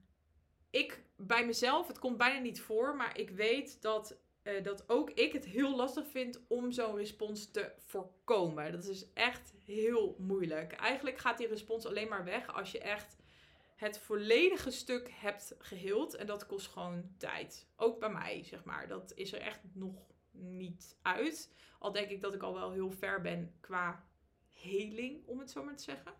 ik 0.69 1.03
bij 1.15 1.45
mezelf, 1.45 1.87
het 1.87 1.99
komt 1.99 2.17
bijna 2.17 2.39
niet 2.39 2.61
voor, 2.61 2.95
maar 2.95 3.17
ik 3.17 3.29
weet 3.29 3.81
dat, 3.81 4.17
uh, 4.43 4.63
dat 4.63 4.89
ook 4.89 5.09
ik 5.09 5.33
het 5.33 5.45
heel 5.45 5.75
lastig 5.75 6.07
vind 6.07 6.41
om 6.47 6.71
zo'n 6.71 6.95
respons 6.95 7.51
te 7.51 7.71
voorkomen. 7.77 8.71
Dat 8.71 8.85
is 8.85 9.13
echt 9.13 9.53
heel 9.65 10.15
moeilijk. 10.19 10.73
Eigenlijk 10.73 11.17
gaat 11.17 11.37
die 11.37 11.47
respons 11.47 11.85
alleen 11.85 12.07
maar 12.07 12.23
weg 12.23 12.53
als 12.53 12.71
je 12.71 12.79
echt 12.79 13.17
het 13.81 13.99
volledige 13.99 14.71
stuk 14.71 15.11
hebt 15.11 15.55
geheeld. 15.57 16.15
En 16.15 16.25
dat 16.25 16.45
kost 16.45 16.67
gewoon 16.67 17.15
tijd. 17.17 17.67
Ook 17.75 17.99
bij 17.99 18.09
mij, 18.09 18.43
zeg 18.43 18.63
maar. 18.63 18.87
Dat 18.87 19.11
is 19.15 19.33
er 19.33 19.39
echt 19.39 19.59
nog 19.73 20.07
niet 20.31 20.97
uit. 21.01 21.53
Al 21.79 21.91
denk 21.91 22.09
ik 22.09 22.21
dat 22.21 22.33
ik 22.33 22.43
al 22.43 22.53
wel 22.53 22.71
heel 22.71 22.91
ver 22.91 23.21
ben 23.21 23.55
qua 23.59 24.05
heling, 24.49 25.27
om 25.27 25.39
het 25.39 25.51
zo 25.51 25.63
maar 25.63 25.75
te 25.75 25.83
zeggen. 25.83 26.13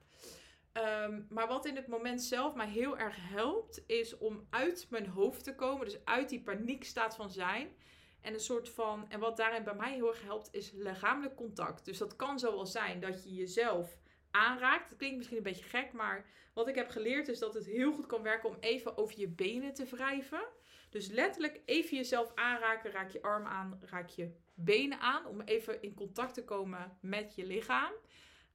Um, 0.73 1.27
maar 1.29 1.47
wat 1.47 1.65
in 1.65 1.75
het 1.75 1.87
moment 1.87 2.21
zelf 2.21 2.55
mij 2.55 2.69
heel 2.69 2.97
erg 2.97 3.15
helpt, 3.19 3.83
is 3.87 4.17
om 4.17 4.47
uit 4.49 4.87
mijn 4.89 5.07
hoofd 5.07 5.43
te 5.43 5.55
komen. 5.55 5.85
Dus 5.85 6.05
uit 6.05 6.29
die 6.29 6.41
paniekstaat 6.41 7.15
van 7.15 7.31
zijn. 7.31 7.75
En 8.21 8.33
een 8.33 8.39
soort 8.39 8.69
van. 8.69 9.09
En 9.09 9.19
wat 9.19 9.37
daarin 9.37 9.63
bij 9.63 9.75
mij 9.75 9.93
heel 9.93 10.07
erg 10.07 10.21
helpt, 10.21 10.49
is 10.51 10.71
lichamelijk 10.71 11.35
contact. 11.35 11.85
Dus 11.85 11.97
dat 11.97 12.15
kan 12.15 12.39
zo 12.39 12.55
wel 12.55 12.65
zijn 12.65 12.99
dat 12.99 13.23
je 13.23 13.33
jezelf 13.33 14.00
aanraakt. 14.31 14.89
Dat 14.89 14.97
klinkt 14.97 15.17
misschien 15.17 15.37
een 15.37 15.43
beetje 15.43 15.63
gek, 15.63 15.93
maar 15.93 16.25
wat 16.53 16.67
ik 16.67 16.75
heb 16.75 16.89
geleerd 16.89 17.27
is 17.27 17.39
dat 17.39 17.53
het 17.53 17.65
heel 17.65 17.93
goed 17.93 18.05
kan 18.05 18.21
werken 18.21 18.49
om 18.49 18.57
even 18.59 18.97
over 18.97 19.19
je 19.19 19.27
benen 19.27 19.73
te 19.73 19.85
wrijven. 19.85 20.43
Dus 20.89 21.07
letterlijk 21.07 21.61
even 21.65 21.97
jezelf 21.97 22.31
aanraken, 22.35 22.91
raak 22.91 23.09
je 23.09 23.21
arm 23.21 23.45
aan, 23.45 23.79
raak 23.81 24.09
je 24.09 24.35
benen 24.53 24.99
aan, 24.99 25.25
om 25.25 25.41
even 25.41 25.81
in 25.81 25.93
contact 25.93 26.33
te 26.33 26.43
komen 26.43 26.97
met 27.01 27.35
je 27.35 27.45
lichaam. 27.45 27.91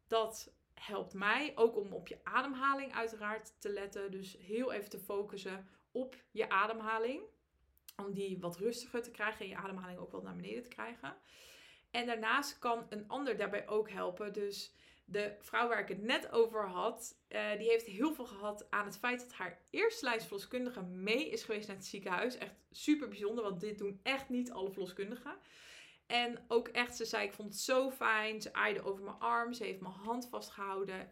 Dat 0.06 0.54
helpt 0.74 1.14
mij 1.14 1.52
ook 1.54 1.76
om 1.76 1.92
op 1.92 2.08
je 2.08 2.18
ademhaling 2.22 2.94
uiteraard 2.94 3.60
te 3.60 3.68
letten. 3.68 4.10
Dus 4.10 4.36
heel 4.40 4.72
even 4.72 4.90
te 4.90 4.98
focussen 4.98 5.68
op 5.92 6.16
je 6.30 6.48
ademhaling. 6.48 7.22
Om 7.96 8.12
die 8.12 8.38
wat 8.40 8.56
rustiger 8.56 9.02
te 9.02 9.10
krijgen 9.10 9.40
en 9.40 9.48
je 9.48 9.56
ademhaling 9.56 9.98
ook 9.98 10.12
wat 10.12 10.22
naar 10.22 10.36
beneden 10.36 10.62
te 10.62 10.68
krijgen. 10.68 11.16
En 11.90 12.06
daarnaast 12.06 12.58
kan 12.58 12.86
een 12.88 13.08
ander 13.08 13.36
daarbij 13.36 13.68
ook 13.68 13.90
helpen. 13.90 14.32
Dus 14.32 14.74
de 15.08 15.36
vrouw 15.40 15.68
waar 15.68 15.80
ik 15.80 15.88
het 15.88 16.02
net 16.02 16.32
over 16.32 16.68
had, 16.68 17.16
uh, 17.28 17.58
die 17.58 17.68
heeft 17.68 17.86
heel 17.86 18.14
veel 18.14 18.26
gehad 18.26 18.66
aan 18.70 18.84
het 18.84 18.98
feit 18.98 19.20
dat 19.20 19.32
haar 19.32 19.60
eerste 19.70 20.04
lijnsverloskundige 20.04 20.82
mee 20.82 21.30
is 21.30 21.42
geweest 21.44 21.66
naar 21.66 21.76
het 21.76 21.86
ziekenhuis. 21.86 22.38
Echt 22.38 22.54
super 22.70 23.08
bijzonder, 23.08 23.44
want 23.44 23.60
dit 23.60 23.78
doen 23.78 24.00
echt 24.02 24.28
niet 24.28 24.50
alle 24.50 24.70
verloskundigen. 24.70 25.36
En 26.06 26.44
ook 26.48 26.68
echt, 26.68 26.96
ze 26.96 27.04
zei, 27.04 27.26
ik 27.26 27.32
vond 27.32 27.48
het 27.48 27.58
zo 27.58 27.90
fijn. 27.90 28.42
Ze 28.42 28.52
aaide 28.52 28.84
over 28.84 29.04
mijn 29.04 29.18
arm, 29.18 29.52
ze 29.52 29.64
heeft 29.64 29.80
mijn 29.80 29.94
hand 29.94 30.28
vastgehouden. 30.28 31.10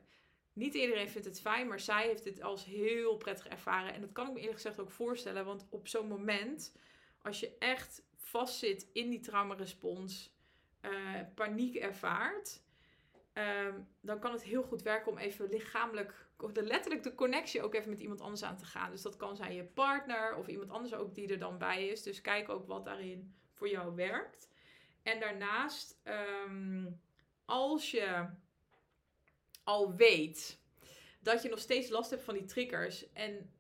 Niet 0.53 0.75
iedereen 0.75 1.09
vindt 1.09 1.27
het 1.27 1.41
fijn, 1.41 1.69
maar 1.69 1.81
zij 1.81 2.07
heeft 2.07 2.25
dit 2.25 2.43
als 2.43 2.65
heel 2.65 3.17
prettig 3.17 3.49
ervaren. 3.49 3.95
En 3.95 4.01
dat 4.01 4.13
kan 4.13 4.27
ik 4.27 4.33
me 4.33 4.39
eerlijk 4.39 4.57
gezegd 4.57 4.81
ook 4.81 4.91
voorstellen, 4.91 5.45
want 5.45 5.67
op 5.71 5.89
zo'n 5.89 6.09
moment, 6.09 6.77
als 7.23 7.41
je 7.41 7.57
echt 7.59 8.03
vastzit 8.15 8.89
in 8.93 9.11
die 9.11 9.21
traumarespons, 9.21 10.33
uh, 10.83 11.21
paniek 11.35 11.75
ervaart 11.75 12.63
Um, 13.39 13.89
dan 14.01 14.19
kan 14.19 14.33
het 14.33 14.43
heel 14.43 14.63
goed 14.63 14.83
werken 14.83 15.13
om 15.13 15.19
even 15.19 15.49
lichamelijk, 15.49 16.27
de, 16.53 16.63
letterlijk 16.63 17.03
de 17.03 17.15
connectie 17.15 17.63
ook 17.63 17.75
even 17.75 17.91
met 17.91 18.01
iemand 18.01 18.21
anders 18.21 18.43
aan 18.43 18.57
te 18.57 18.65
gaan. 18.65 18.91
Dus 18.91 19.03
dat 19.03 19.17
kan 19.17 19.37
zijn 19.37 19.55
je 19.55 19.65
partner 19.65 20.37
of 20.37 20.47
iemand 20.47 20.71
anders 20.71 20.95
ook 20.95 21.15
die 21.15 21.29
er 21.29 21.39
dan 21.39 21.59
bij 21.59 21.89
is. 21.89 22.03
Dus 22.03 22.21
kijk 22.21 22.49
ook 22.49 22.67
wat 22.67 22.85
daarin 22.85 23.35
voor 23.53 23.69
jou 23.69 23.95
werkt. 23.95 24.49
En 25.03 25.21
daarnaast, 25.21 26.01
um, 26.47 27.01
als 27.45 27.91
je 27.91 28.27
al 29.65 29.95
weet 29.95 30.59
dat 31.21 31.43
je 31.43 31.49
nog 31.49 31.59
steeds 31.59 31.89
last 31.89 32.11
hebt 32.11 32.23
van 32.23 32.35
die 32.35 32.45
triggers 32.45 33.13
en 33.13 33.51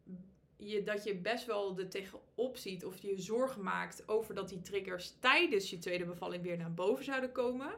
je, 0.57 0.83
dat 0.83 1.05
je 1.05 1.17
best 1.17 1.47
wel 1.47 1.79
er 1.79 1.89
tegenop 1.89 2.57
ziet 2.57 2.85
of 2.85 2.99
je 2.99 3.21
zorgen 3.21 3.63
maakt 3.63 4.09
over 4.09 4.35
dat 4.35 4.49
die 4.49 4.61
triggers 4.61 5.17
tijdens 5.21 5.71
je 5.71 5.79
tweede 5.79 6.05
bevalling 6.05 6.43
weer 6.43 6.57
naar 6.57 6.75
boven 6.75 7.05
zouden 7.05 7.33
komen 7.33 7.73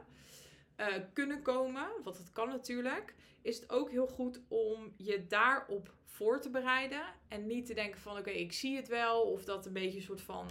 uh, 0.77 0.87
kunnen 1.13 1.41
komen, 1.41 1.89
want 2.03 2.17
dat 2.17 2.31
kan 2.31 2.47
natuurlijk, 2.47 3.15
is 3.41 3.59
het 3.59 3.69
ook 3.69 3.89
heel 3.89 4.07
goed 4.07 4.41
om 4.47 4.93
je 4.97 5.27
daarop 5.27 5.93
voor 6.05 6.41
te 6.41 6.49
bereiden. 6.49 7.01
En 7.27 7.47
niet 7.47 7.65
te 7.65 7.73
denken 7.73 7.99
van 7.99 8.17
oké, 8.17 8.29
ik 8.29 8.53
zie 8.53 8.75
het 8.75 8.87
wel. 8.87 9.21
Of 9.21 9.43
dat 9.43 9.65
een 9.65 9.73
beetje 9.73 9.97
een 9.97 10.03
soort 10.03 10.21
van 10.21 10.49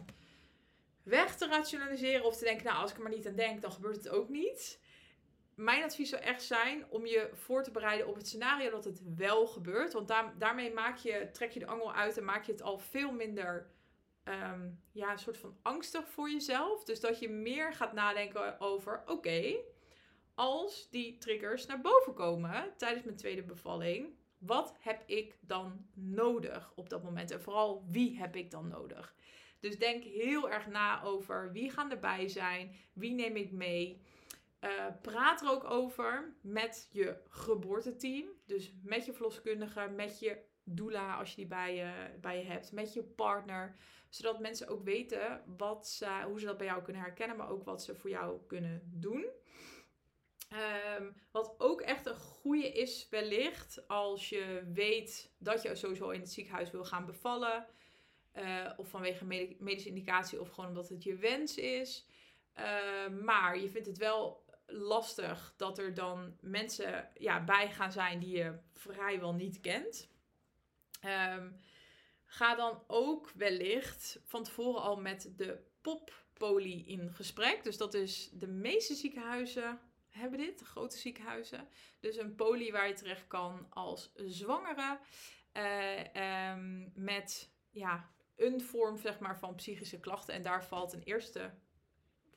weg 1.02 1.36
te 1.36 1.46
rationaliseren. 1.46 2.24
Of 2.24 2.36
te 2.36 2.44
denken, 2.44 2.64
nou 2.64 2.78
als 2.78 2.90
ik 2.90 2.96
er 2.96 3.02
maar 3.02 3.12
niet 3.12 3.26
aan 3.26 3.34
denk, 3.34 3.62
dan 3.62 3.72
gebeurt 3.72 3.96
het 3.96 4.08
ook 4.08 4.28
niet. 4.28 4.80
Mijn 5.54 5.82
advies 5.82 6.08
zou 6.08 6.22
echt 6.22 6.42
zijn 6.42 6.90
om 6.90 7.06
je 7.06 7.30
voor 7.32 7.62
te 7.62 7.70
bereiden 7.70 8.06
op 8.06 8.16
het 8.16 8.26
scenario 8.26 8.70
dat 8.70 8.84
het 8.84 9.00
wel 9.16 9.46
gebeurt. 9.46 9.92
Want 9.92 10.12
daarmee 10.38 10.72
maak 10.72 10.96
je, 10.96 11.28
trek 11.32 11.50
je 11.50 11.58
de 11.58 11.66
angel 11.66 11.94
uit 11.94 12.16
en 12.16 12.24
maak 12.24 12.44
je 12.44 12.52
het 12.52 12.62
al 12.62 12.78
veel 12.78 13.12
minder 13.12 13.74
Ehm, 14.26 14.68
ja, 14.92 15.12
een 15.12 15.18
soort 15.18 15.38
van 15.38 15.56
angstig 15.62 16.08
voor 16.08 16.30
jezelf. 16.30 16.84
Dus 16.84 17.00
dat 17.00 17.18
je 17.18 17.28
meer 17.28 17.72
gaat 17.72 17.92
nadenken 17.92 18.60
over: 18.60 19.02
oké, 19.06 19.56
als 20.36 20.90
die 20.90 21.18
triggers 21.18 21.66
naar 21.66 21.80
boven 21.80 22.14
komen 22.14 22.72
tijdens 22.76 23.04
mijn 23.04 23.16
tweede 23.16 23.42
bevalling, 23.42 24.14
wat 24.38 24.74
heb 24.80 25.02
ik 25.06 25.36
dan 25.40 25.86
nodig 25.94 26.72
op 26.74 26.88
dat 26.88 27.02
moment? 27.02 27.30
En 27.30 27.40
vooral 27.40 27.84
wie 27.88 28.18
heb 28.18 28.36
ik 28.36 28.50
dan 28.50 28.68
nodig? 28.68 29.14
Dus 29.60 29.78
denk 29.78 30.04
heel 30.04 30.50
erg 30.50 30.66
na 30.66 31.02
over 31.02 31.52
wie 31.52 31.70
gaan 31.70 31.90
erbij 31.90 32.28
zijn, 32.28 32.74
wie 32.92 33.12
neem 33.12 33.36
ik 33.36 33.52
mee. 33.52 34.02
Uh, 34.60 34.70
praat 35.02 35.42
er 35.42 35.50
ook 35.50 35.70
over 35.70 36.36
met 36.40 36.88
je 36.92 37.16
geboorteteam. 37.28 38.28
Dus 38.46 38.72
met 38.82 39.04
je 39.04 39.12
verloskundige, 39.12 39.88
met 39.88 40.18
je 40.18 40.38
doula 40.64 41.16
als 41.16 41.30
je 41.30 41.36
die 41.36 41.46
bij 41.46 41.74
je, 41.74 42.18
bij 42.20 42.38
je 42.38 42.44
hebt, 42.44 42.72
met 42.72 42.92
je 42.92 43.02
partner 43.02 43.76
zodat 44.08 44.40
mensen 44.40 44.68
ook 44.68 44.84
weten 44.84 45.42
wat 45.56 45.88
ze, 45.88 46.22
hoe 46.26 46.40
ze 46.40 46.46
dat 46.46 46.56
bij 46.56 46.66
jou 46.66 46.82
kunnen 46.82 47.02
herkennen, 47.02 47.36
maar 47.36 47.50
ook 47.50 47.64
wat 47.64 47.82
ze 47.82 47.94
voor 47.94 48.10
jou 48.10 48.40
kunnen 48.46 48.82
doen. 48.84 49.26
Ehm, 50.56 51.10
wat 51.30 51.54
ook 51.58 51.80
echt 51.80 52.06
een 52.06 52.16
goede 52.16 52.72
is, 52.72 53.06
wellicht 53.10 53.88
als 53.88 54.28
je 54.28 54.62
weet 54.72 55.30
dat 55.38 55.62
je 55.62 55.74
sowieso 55.74 56.10
in 56.10 56.20
het 56.20 56.32
ziekenhuis 56.32 56.70
wil 56.70 56.84
gaan 56.84 57.06
bevallen. 57.06 57.66
Uh, 58.34 58.70
of 58.76 58.88
vanwege 58.88 59.24
medische 59.58 59.88
indicatie 59.88 60.40
of 60.40 60.48
gewoon 60.48 60.68
omdat 60.68 60.88
het 60.88 61.02
je 61.02 61.16
wens 61.16 61.56
is. 61.56 62.06
Uh, 62.58 63.08
maar 63.24 63.58
je 63.58 63.68
vindt 63.68 63.86
het 63.86 63.98
wel 63.98 64.44
lastig 64.66 65.54
dat 65.56 65.78
er 65.78 65.94
dan 65.94 66.36
mensen 66.40 67.08
ja, 67.14 67.44
bij 67.44 67.70
gaan 67.70 67.92
zijn 67.92 68.18
die 68.18 68.36
je 68.36 68.58
vrijwel 68.72 69.34
niet 69.34 69.60
kent. 69.60 70.08
Um, 71.34 71.60
Ga 72.24 72.54
dan 72.54 72.82
ook 72.86 73.30
wellicht 73.34 74.18
van 74.24 74.44
tevoren 74.44 74.82
al 74.82 74.96
met 74.96 75.32
de 75.36 75.58
poppoli 75.80 76.86
in 76.86 77.12
gesprek. 77.12 77.64
Dus 77.64 77.76
dat 77.76 77.94
is 77.94 78.30
de 78.32 78.48
meeste 78.48 78.94
ziekenhuizen 78.94 79.80
hebben 80.16 80.38
dit, 80.38 80.60
grote 80.60 80.96
ziekenhuizen. 80.96 81.68
Dus 82.00 82.16
een 82.16 82.34
poli 82.34 82.72
waar 82.72 82.88
je 82.88 82.94
terecht 82.94 83.26
kan 83.26 83.66
als 83.70 84.12
zwangere. 84.14 84.98
Uh, 85.52 86.54
met 86.94 87.50
ja, 87.70 88.10
een 88.36 88.60
vorm 88.60 88.96
zeg 88.96 89.18
maar, 89.18 89.38
van 89.38 89.54
psychische 89.54 90.00
klachten. 90.00 90.34
En 90.34 90.42
daar 90.42 90.64
valt 90.64 90.92
een 90.92 91.02
eerste 91.02 91.54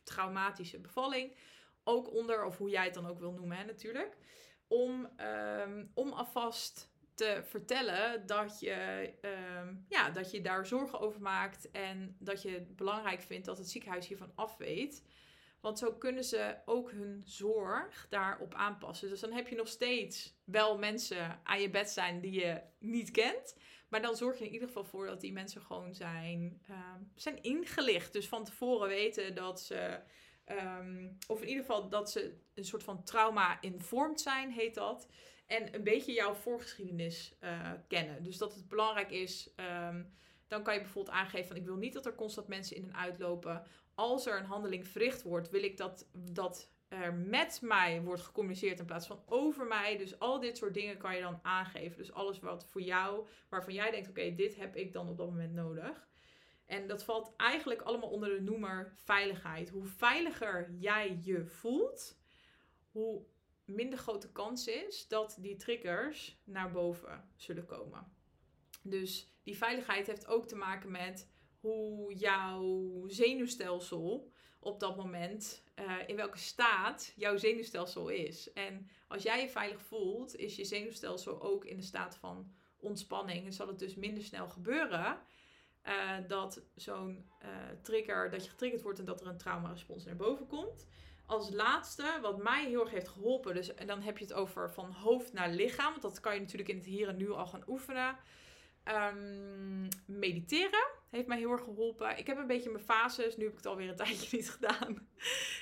traumatische 0.04 0.80
bevalling 0.80 1.36
ook 1.84 2.14
onder. 2.14 2.46
Of 2.46 2.58
hoe 2.58 2.70
jij 2.70 2.86
het 2.86 2.94
dan 2.94 3.08
ook 3.08 3.20
wil 3.20 3.32
noemen 3.32 3.58
hè, 3.58 3.64
natuurlijk. 3.64 4.18
Om, 4.68 5.10
um, 5.18 5.92
om 5.94 6.12
alvast 6.12 6.92
te 7.14 7.42
vertellen 7.44 8.26
dat 8.26 8.60
je, 8.60 9.10
uh, 9.22 9.68
ja, 9.88 10.10
dat 10.10 10.32
je 10.32 10.42
daar 10.42 10.66
zorgen 10.66 11.00
over 11.00 11.22
maakt 11.22 11.72
en 11.72 12.16
dat 12.20 12.42
je 12.42 12.50
het 12.50 12.76
belangrijk 12.76 13.22
vindt 13.22 13.46
dat 13.46 13.58
het 13.58 13.70
ziekenhuis 13.70 14.08
hiervan 14.08 14.32
af 14.36 14.58
weet. 14.58 15.04
Want 15.62 15.80
zo 15.80 15.94
kunnen 15.94 16.24
ze 16.24 16.56
ook 16.66 16.92
hun 16.92 17.22
zorg 17.26 18.08
daarop 18.10 18.54
aanpassen. 18.54 19.10
Dus 19.10 19.20
dan 19.20 19.32
heb 19.32 19.48
je 19.48 19.56
nog 19.56 19.68
steeds 19.68 20.40
wel 20.44 20.78
mensen 20.78 21.40
aan 21.44 21.62
je 21.62 21.70
bed 21.70 21.90
zijn 21.90 22.22
die 22.22 22.32
je 22.32 22.62
niet 22.80 23.12
kent. 23.12 23.58
Maar 23.90 24.02
dan 24.02 24.16
zorg 24.16 24.40
je 24.40 24.46
in 24.46 24.52
ieder 24.52 24.68
geval 24.68 24.84
voor 24.84 25.06
dat 25.06 25.22
die 25.22 25.32
mensen 25.32 25.62
gewoon 25.62 25.96
zijn, 25.96 26.62
uh, 26.70 26.94
zijn 27.16 27.42
ingelicht. 27.44 28.14
Dus 28.14 28.28
van 28.28 28.44
tevoren 28.44 28.88
weten 28.88 29.36
dat 29.36 29.62
ze. 29.62 30.00
Um, 30.46 31.18
of 31.28 31.42
in 31.42 31.48
ieder 31.48 31.64
geval 31.64 31.90
dat 31.90 32.12
ze 32.12 32.38
een 32.54 32.66
soort 32.66 32.84
van 32.84 33.04
trauma-informed 33.04 34.22
zijn, 34.22 34.52
heet 34.52 34.76
dat. 34.76 35.08
En 35.48 35.76
een 35.76 35.84
beetje 35.84 36.14
jouw 36.14 36.34
voorgeschiedenis 36.34 37.36
uh, 37.44 37.72
kennen. 37.88 38.24
Dus 38.24 38.38
dat 38.38 38.56
het 38.56 38.68
belangrijk 38.68 39.12
is. 39.12 39.54
Um, 39.56 40.14
dan 40.48 40.64
kan 40.64 40.74
je 40.74 40.82
bijvoorbeeld 40.82 41.16
aangeven 41.16 41.48
van 41.48 41.56
ik 41.56 41.66
wil 41.66 41.76
niet 41.76 41.94
dat 41.94 42.06
er 42.06 42.16
constant 42.16 42.48
mensen 42.48 42.76
in 42.76 42.84
en 42.84 42.96
uitlopen. 42.96 43.64
Als 44.00 44.26
er 44.26 44.38
een 44.38 44.46
handeling 44.46 44.88
verricht 44.88 45.24
wordt, 45.24 45.50
wil 45.50 45.64
ik 45.64 45.78
dat, 45.78 46.10
dat 46.14 46.72
er 46.88 47.14
met 47.14 47.60
mij 47.62 48.02
wordt 48.02 48.22
gecommuniceerd 48.22 48.80
in 48.80 48.86
plaats 48.86 49.08
van 49.08 49.24
over 49.26 49.66
mij. 49.66 49.98
Dus 49.98 50.20
al 50.20 50.40
dit 50.40 50.58
soort 50.58 50.74
dingen 50.74 50.98
kan 50.98 51.16
je 51.16 51.22
dan 51.22 51.40
aangeven. 51.42 51.98
Dus 51.98 52.14
alles 52.14 52.40
wat 52.40 52.66
voor 52.66 52.82
jou, 52.82 53.28
waarvan 53.50 53.74
jij 53.74 53.92
denkt, 53.92 54.10
oké, 54.10 54.36
dit 54.36 54.56
heb 54.56 54.76
ik 54.76 54.94
dan 54.94 55.10
op 55.10 55.18
dat 55.18 55.30
moment 55.30 55.54
nodig. 55.54 56.08
En 56.66 56.88
dat 56.88 57.04
valt 57.04 57.34
eigenlijk 57.38 57.82
allemaal 57.82 58.10
onder 58.10 58.30
de 58.30 58.42
noemer 58.42 58.92
veiligheid. 58.96 59.70
Hoe 59.70 59.86
veiliger 59.86 60.72
jij 60.72 61.20
je 61.22 61.46
voelt, 61.46 62.20
hoe 62.92 63.26
minder 63.66 64.00
grote 64.00 64.32
kans 64.32 64.68
is 64.68 65.08
dat 65.08 65.38
die 65.40 65.56
triggers 65.56 66.42
naar 66.44 66.72
boven 66.72 67.32
zullen 67.36 67.66
komen. 67.66 68.12
Dus 68.84 69.34
die 69.44 69.58
veiligheid 69.58 70.08
heeft 70.08 70.28
ook 70.28 70.48
te 70.48 70.56
maken 70.56 70.92
met 70.92 71.30
hoe 71.60 72.14
jouw 72.14 73.04
zenuwstelsel 73.08 74.32
op 74.60 74.80
dat 74.80 74.98
moment, 74.98 75.64
uh, 75.80 75.96
in 76.08 76.16
welke 76.16 76.38
staat 76.38 77.14
jouw 77.16 77.38
zenuwstelsel 77.38 78.10
is. 78.10 78.54
En 78.54 78.90
als 79.08 79.24
jij 79.24 79.42
je 79.42 79.50
veilig 79.50 79.82
voelt, 79.82 80.36
is 80.36 80.56
je 80.56 80.66
zenuwstelsel 80.66 81.42
ook 81.42 81.66
in 81.66 81.78
de 81.78 81.84
staat 81.84 82.18
van 82.18 82.52
ontspanning. 82.80 83.46
En 83.46 83.54
zal 83.54 83.68
het 83.68 83.80
dus 83.80 83.96
minder 83.96 84.24
snel 84.24 84.50
gebeuren 84.50 85.20
uh, 85.86 86.12
dat 86.28 86.62
zo'n 86.76 87.30
uh, 87.44 87.50
trigger, 87.82 88.30
dat 88.30 88.44
je 88.44 88.50
getriggerd 88.50 88.82
wordt 88.82 89.00
en 89.00 89.06
dat 89.06 89.22
er 89.22 89.28
een 89.28 89.38
traumarespons 89.38 90.06
naar 90.06 90.16
boven 90.16 90.48
komt 90.48 90.88
als 91.30 91.50
laatste, 91.50 92.18
wat 92.22 92.44
mij 92.44 92.66
heel 92.66 92.82
erg 92.82 92.92
heeft 92.92 93.08
geholpen, 93.08 93.54
dus 93.54 93.74
en 93.74 93.88
dan 93.88 94.02
heb 94.02 94.18
je 94.18 94.24
het 94.24 94.34
over 94.34 94.72
van 94.72 94.92
hoofd 94.92 95.34
naar 95.34 95.50
lichaam, 95.50 95.90
want 95.90 96.02
dat 96.02 96.20
kan 96.20 96.34
je 96.34 96.40
natuurlijk 96.40 96.70
in 96.70 96.78
het 96.78 96.86
hier 96.86 97.08
en 97.08 97.18
nu 97.18 97.32
al 97.32 97.46
gaan 97.46 97.64
oefenen. 97.68 98.18
Um, 98.90 99.88
mediteren 100.06 100.88
heeft 101.10 101.28
mij 101.28 101.38
heel 101.38 101.52
erg 101.52 101.64
geholpen. 101.64 102.18
Ik 102.18 102.28
heb 102.28 102.38
een 102.38 102.48
beetje 102.48 102.70
mijn 102.70 102.84
fases, 102.84 103.38
nu 103.38 103.44
heb 103.44 103.52
ik 103.52 103.58
het 103.58 103.68
alweer 103.68 103.90
een 103.90 103.96
tijdje 104.06 104.38
niet 104.38 104.50
gedaan. 104.50 105.08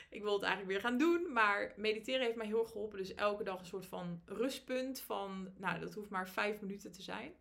ik 0.09 0.23
wil 0.23 0.33
het 0.33 0.43
eigenlijk 0.43 0.71
weer 0.71 0.89
gaan 0.89 0.97
doen, 0.97 1.33
maar 1.33 1.73
mediteren 1.75 2.21
heeft 2.21 2.35
mij 2.35 2.45
heel 2.45 2.59
erg 2.59 2.71
geholpen. 2.71 2.97
Dus 2.97 3.15
elke 3.15 3.43
dag 3.43 3.59
een 3.59 3.65
soort 3.65 3.85
van 3.85 4.21
rustpunt 4.25 4.99
van, 4.99 5.53
nou 5.57 5.79
dat 5.79 5.93
hoeft 5.93 6.09
maar 6.09 6.29
vijf 6.29 6.61
minuten 6.61 6.91
te 6.91 7.01
zijn. 7.01 7.33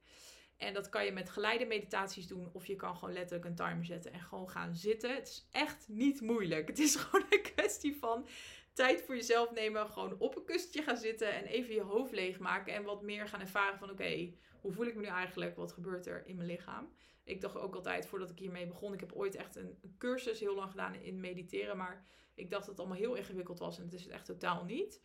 En 0.57 0.75
dat 0.75 0.89
kan 0.89 1.05
je 1.05 1.13
met 1.13 1.31
geleide 1.31 1.67
meditaties 1.67 2.27
doen. 2.27 2.51
Of 2.53 2.67
je 2.67 2.77
kan 2.77 2.97
gewoon 2.97 3.15
letterlijk 3.15 3.45
een 3.45 3.55
timer 3.55 3.85
zetten 3.85 4.13
en 4.13 4.21
gewoon 4.21 4.51
gaan 4.51 4.75
zitten. 4.75 5.15
Het 5.15 5.29
is 5.29 5.49
echt 5.51 5.89
niet 5.89 6.21
moeilijk. 6.21 6.69
Het 6.69 6.79
is 6.79 6.97
gewoon 7.05 7.27
een 7.31 7.43
kwestie 7.55 7.97
van 7.97 8.27
tijd 8.73 9.03
voor 9.03 9.15
jezelf 9.15 9.51
nemen. 9.51 9.91
Gewoon 9.91 10.19
op 10.19 10.37
een 10.37 10.45
kussentje 10.45 10.83
gaan 10.83 10.97
zitten 10.97 11.33
en 11.33 11.45
even 11.45 11.75
je 11.75 11.83
hoofd 11.83 12.13
leegmaken. 12.13 12.75
En 12.75 12.83
wat 12.83 13.03
meer 13.03 13.29
gaan 13.29 13.41
ervaren 13.41 13.79
van 13.79 13.91
oké, 13.91 14.33
hoe 14.67 14.75
voel 14.75 14.87
ik 14.87 14.95
me 14.95 15.01
nu 15.01 15.07
eigenlijk? 15.07 15.57
Wat 15.57 15.73
gebeurt 15.73 16.07
er 16.07 16.27
in 16.27 16.37
mijn 16.37 16.49
lichaam? 16.49 16.93
Ik 17.25 17.41
dacht 17.41 17.57
ook 17.57 17.75
altijd 17.75 18.07
voordat 18.07 18.31
ik 18.31 18.39
hiermee 18.39 18.67
begon. 18.67 18.93
Ik 18.93 19.01
heb 19.01 19.13
ooit 19.13 19.35
echt 19.35 19.57
een 19.57 19.79
cursus 19.99 20.41
heel 20.41 20.55
lang 20.55 20.71
gedaan 20.71 20.95
in 20.95 21.21
mediteren. 21.21 21.77
Maar 21.77 22.07
ik 22.35 22.51
dacht 22.51 22.67
dat 22.67 22.71
het 22.71 22.79
allemaal 22.79 22.99
heel 22.99 23.15
ingewikkeld 23.15 23.59
was. 23.59 23.79
En 23.79 23.85
het 23.85 23.93
is 23.93 24.03
het 24.03 24.13
echt 24.13 24.25
totaal 24.25 24.65
niet. 24.65 25.01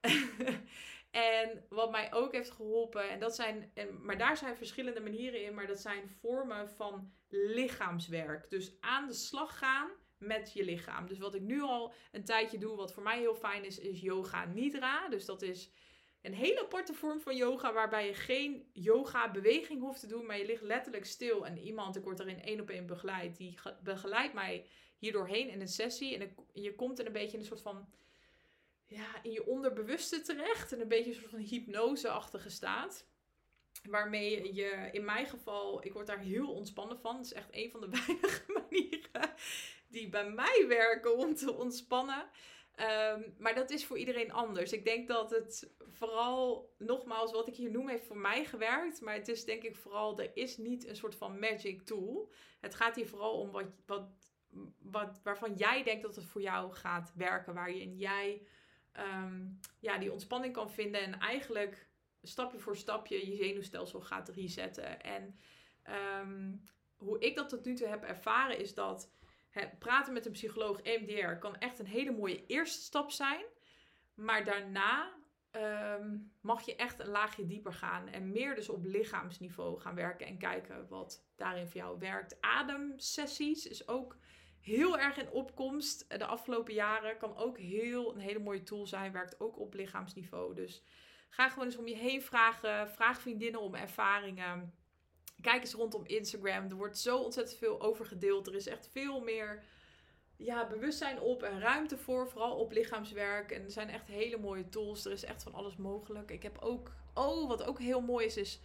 En 1.10 1.64
wat 1.68 1.90
mij 1.90 2.12
ook 2.12 2.32
heeft 2.32 2.50
geholpen, 2.50 3.10
en 3.10 3.20
dat 3.20 3.34
zijn, 3.34 3.70
en, 3.74 4.04
maar 4.04 4.18
daar 4.18 4.36
zijn 4.36 4.56
verschillende 4.56 5.00
manieren 5.00 5.44
in, 5.44 5.54
maar 5.54 5.66
dat 5.66 5.80
zijn 5.80 6.08
vormen 6.08 6.68
van 6.68 7.12
lichaamswerk. 7.28 8.50
Dus 8.50 8.80
aan 8.80 9.06
de 9.06 9.12
slag 9.12 9.58
gaan 9.58 9.90
met 10.18 10.52
je 10.52 10.64
lichaam. 10.64 11.06
Dus 11.06 11.18
wat 11.18 11.34
ik 11.34 11.42
nu 11.42 11.60
al 11.60 11.92
een 12.12 12.24
tijdje 12.24 12.58
doe, 12.58 12.76
wat 12.76 12.92
voor 12.92 13.02
mij 13.02 13.18
heel 13.18 13.34
fijn 13.34 13.64
is, 13.64 13.78
is 13.78 14.00
yoga 14.00 14.44
nidra. 14.44 15.08
Dus 15.08 15.24
dat 15.24 15.42
is 15.42 15.72
een 16.22 16.34
hele 16.34 16.60
aparte 16.60 16.94
vorm 16.94 17.20
van 17.20 17.36
yoga, 17.36 17.72
waarbij 17.72 18.06
je 18.06 18.14
geen 18.14 18.70
yoga 18.72 19.30
beweging 19.30 19.80
hoeft 19.80 20.00
te 20.00 20.06
doen, 20.06 20.26
maar 20.26 20.38
je 20.38 20.46
ligt 20.46 20.62
letterlijk 20.62 21.06
stil. 21.06 21.46
En 21.46 21.58
iemand, 21.58 21.96
ik 21.96 22.04
word 22.04 22.16
daarin 22.16 22.42
één 22.42 22.60
op 22.60 22.70
één 22.70 22.86
begeleid, 22.86 23.36
die 23.36 23.58
begeleidt 23.82 24.34
mij 24.34 24.66
hier 24.98 25.12
doorheen 25.12 25.48
in 25.48 25.60
een 25.60 25.68
sessie. 25.68 26.16
En 26.18 26.34
je 26.52 26.74
komt 26.74 26.98
in 26.98 27.06
een 27.06 27.12
beetje 27.12 27.32
in 27.32 27.38
een 27.38 27.48
soort 27.48 27.62
van 27.62 27.88
ja, 28.86 29.22
in 29.22 29.30
je 29.30 29.46
onderbewuste 29.46 30.20
terecht. 30.20 30.72
En 30.72 30.80
een 30.80 30.88
beetje 30.88 31.10
een 31.10 31.16
soort 31.16 31.30
van 31.30 31.38
hypnoseachtige 31.38 32.50
staat. 32.50 33.08
Waarmee 33.88 34.54
je, 34.54 34.88
in 34.92 35.04
mijn 35.04 35.26
geval, 35.26 35.84
ik 35.84 35.92
word 35.92 36.06
daar 36.06 36.18
heel 36.18 36.52
ontspannen 36.52 36.98
van. 36.98 37.16
Het 37.16 37.24
is 37.24 37.32
echt 37.32 37.48
een 37.50 37.70
van 37.70 37.80
de 37.80 37.88
weinige 38.06 38.52
manieren 38.52 39.34
die 39.90 40.08
bij 40.08 40.30
mij 40.30 40.64
werken 40.68 41.16
om 41.16 41.34
te 41.34 41.52
ontspannen. 41.52 42.28
Ehm, 42.74 43.20
maar 43.38 43.54
dat 43.54 43.70
is 43.70 43.86
voor 43.86 43.98
iedereen 43.98 44.32
anders. 44.32 44.72
Ik 44.72 44.84
denk 44.84 45.08
dat 45.08 45.30
het 45.30 45.72
vooral, 45.88 46.72
nogmaals, 46.78 47.32
wat 47.32 47.48
ik 47.48 47.54
hier 47.54 47.70
noem, 47.70 47.88
heeft 47.88 48.06
voor 48.06 48.18
mij 48.18 48.44
gewerkt. 48.44 49.00
Maar 49.00 49.14
het 49.14 49.28
is 49.28 49.44
denk 49.44 49.62
ik 49.62 49.76
vooral, 49.76 50.18
er 50.18 50.30
is 50.34 50.56
niet 50.56 50.86
een 50.86 50.96
soort 50.96 51.14
van 51.14 51.38
magic 51.38 51.82
tool. 51.82 52.30
Het 52.60 52.74
gaat 52.74 52.96
hier 52.96 53.08
vooral 53.08 53.40
om 53.40 53.50
wat, 53.50 53.66
wat, 53.86 54.08
wat, 54.78 55.20
waarvan 55.22 55.54
jij 55.54 55.82
denkt 55.82 56.02
dat 56.02 56.16
het 56.16 56.24
voor 56.24 56.42
jou 56.42 56.72
gaat 56.72 57.12
werken. 57.14 57.54
Waarin 57.54 57.96
jij 57.96 58.42
ehm, 58.92 59.46
ja, 59.80 59.98
die 59.98 60.12
ontspanning 60.12 60.54
kan 60.54 60.70
vinden. 60.70 61.00
En 61.00 61.18
eigenlijk 61.18 61.88
stapje 62.22 62.58
voor 62.58 62.76
stapje 62.76 63.30
je 63.30 63.36
zenuwstelsel 63.36 64.00
gaat 64.00 64.28
resetten. 64.28 65.02
En 65.02 65.38
ehm, 65.82 66.52
hoe 66.96 67.18
ik 67.18 67.36
dat 67.36 67.48
tot 67.48 67.64
nu 67.64 67.74
toe 67.74 67.86
heb 67.86 68.02
ervaren 68.02 68.58
is 68.58 68.74
dat 68.74 69.10
praten 69.78 70.12
met 70.12 70.26
een 70.26 70.32
psycholoog 70.32 70.80
EMDR 70.80 71.32
kan 71.38 71.56
echt 71.56 71.78
een 71.78 71.86
hele 71.86 72.10
mooie 72.10 72.46
eerste 72.46 72.80
stap 72.80 73.10
zijn. 73.10 73.44
Maar 74.14 74.44
daarna 74.44 75.12
ehm, 75.50 76.18
mag 76.40 76.66
je 76.66 76.76
echt 76.76 76.98
een 76.98 77.08
laagje 77.08 77.46
dieper 77.46 77.72
gaan 77.72 78.08
en 78.08 78.32
meer 78.32 78.54
dus 78.54 78.68
op 78.68 78.84
lichaamsniveau 78.84 79.80
gaan 79.80 79.94
werken 79.94 80.26
en 80.26 80.38
kijken 80.38 80.88
wat 80.88 81.26
daarin 81.36 81.66
voor 81.66 81.80
jou 81.80 81.98
werkt. 81.98 82.40
Ademsessies 82.40 83.66
is 83.66 83.88
ook 83.88 84.16
heel 84.60 84.98
erg 84.98 85.16
in 85.16 85.30
opkomst 85.30 86.18
de 86.18 86.26
afgelopen 86.26 86.74
jaren. 86.74 87.18
Kan 87.18 87.36
ook 87.36 87.58
heel 87.58 88.14
een 88.14 88.20
hele 88.20 88.38
mooie 88.38 88.62
tool 88.62 88.86
zijn, 88.86 89.12
werkt 89.12 89.40
ook 89.40 89.58
op 89.58 89.74
lichaamsniveau. 89.74 90.54
Dus 90.54 90.84
ga 91.28 91.48
gewoon 91.48 91.64
eens 91.64 91.76
om 91.76 91.88
je 91.88 91.96
heen 91.96 92.22
vragen, 92.22 92.90
vraag 92.90 93.20
vriendinnen 93.20 93.60
om 93.60 93.74
ervaringen. 93.74 94.74
Kijk 95.40 95.60
eens 95.60 95.72
rondom 95.72 96.02
Instagram. 96.06 96.68
Er 96.70 96.76
wordt 96.76 96.98
zo 96.98 97.18
ontzettend 97.18 97.58
veel 97.58 97.80
over 97.80 98.06
gedeeld. 98.06 98.46
Er 98.46 98.54
is 98.54 98.66
echt 98.66 98.88
veel 98.92 99.20
meer 99.20 99.62
ja, 100.36 100.66
bewustzijn 100.66 101.20
op 101.20 101.42
en 101.42 101.60
ruimte 101.60 101.98
voor, 101.98 102.28
vooral 102.28 102.56
op 102.56 102.72
lichaamswerk. 102.72 103.50
En 103.50 103.64
er 103.64 103.70
zijn 103.70 103.88
echt 103.88 104.06
hele 104.06 104.38
mooie 104.38 104.68
tools. 104.68 105.04
Er 105.04 105.12
is 105.12 105.24
echt 105.24 105.42
van 105.42 105.54
alles 105.54 105.76
mogelijk. 105.76 106.30
Ik 106.30 106.42
heb 106.42 106.58
ook, 106.58 106.92
oh, 107.14 107.48
wat 107.48 107.62
ook 107.62 107.78
heel 107.78 108.00
mooi 108.00 108.26
is, 108.26 108.36
is, 108.36 108.60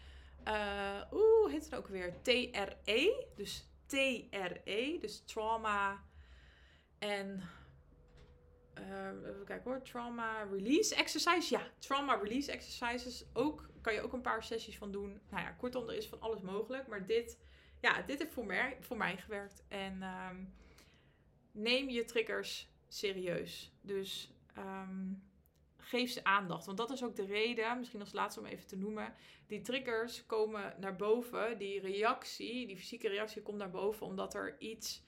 uh, 0.47 1.01
oeh, 1.11 1.51
heet 1.51 1.63
het 1.63 1.75
ook 1.75 1.88
weer? 1.88 2.21
TRE. 2.21 3.25
Dus 3.35 3.67
TRE, 3.85 4.97
dus 5.01 5.23
trauma 5.25 6.03
en 6.99 7.41
uh, 8.79 9.29
even 9.29 9.45
kijken 9.45 9.71
hoor, 9.71 9.81
trauma 9.81 10.43
release 10.51 10.95
exercise. 10.95 11.53
Ja, 11.53 11.61
trauma 11.79 12.15
release 12.15 12.51
exercises 12.51 13.25
ook 13.33 13.69
kan 13.85 13.93
je 13.93 14.01
ook 14.01 14.13
een 14.13 14.21
paar 14.21 14.43
sessies 14.43 14.77
van 14.77 14.91
doen. 14.91 15.21
Nou 15.29 15.43
ja, 15.43 15.51
kortom, 15.51 15.89
er 15.89 15.95
is 15.95 16.07
van 16.07 16.21
alles 16.21 16.41
mogelijk, 16.41 16.87
maar 16.87 17.05
dit, 17.05 17.39
ja, 17.81 18.01
dit 18.01 18.19
heeft 18.19 18.33
voor 18.33 18.45
mij, 18.45 18.77
voor 18.79 18.97
mij 18.97 19.17
gewerkt 19.17 19.63
en 19.67 20.03
um, 20.03 20.53
neem 21.51 21.89
je 21.89 22.05
triggers 22.05 22.69
serieus. 22.87 23.71
Dus 23.81 24.33
um, 24.57 25.23
geef 25.77 26.11
ze 26.11 26.23
aandacht. 26.23 26.65
Want 26.65 26.77
dat 26.77 26.91
is 26.91 27.03
ook 27.03 27.15
de 27.15 27.25
reden, 27.25 27.77
misschien 27.77 27.99
als 27.99 28.13
laatste 28.13 28.39
om 28.39 28.45
even 28.45 28.67
te 28.67 28.77
noemen. 28.77 29.13
Die 29.47 29.61
triggers 29.61 30.25
komen 30.25 30.75
naar 30.79 30.95
boven. 30.95 31.57
Die 31.57 31.79
reactie, 31.79 32.67
die 32.67 32.77
fysieke 32.77 33.07
reactie 33.07 33.41
komt 33.41 33.57
naar 33.57 33.69
boven 33.69 34.05
omdat 34.05 34.33
er 34.33 34.55
iets. 34.59 35.03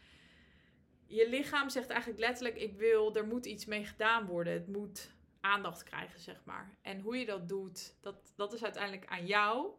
Je 1.06 1.30
lichaam 1.30 1.70
zegt 1.70 1.90
eigenlijk 1.90 2.20
letterlijk: 2.20 2.58
Ik 2.58 2.74
wil, 2.74 3.16
er 3.16 3.28
moet 3.28 3.46
iets 3.46 3.66
mee 3.66 3.86
gedaan 3.86 4.26
worden. 4.26 4.54
Het 4.54 4.68
moet 4.68 5.16
aandacht 5.42 5.84
krijgen, 5.84 6.20
zeg 6.20 6.42
maar. 6.46 6.78
En 6.82 7.00
hoe 7.00 7.18
je 7.18 7.26
dat 7.26 7.50
doet, 7.50 7.98
dat, 8.02 8.34
dat 8.36 8.54
is 8.54 8.64
uiteindelijk 8.64 9.12
aan 9.12 9.26
jou. 9.26 9.74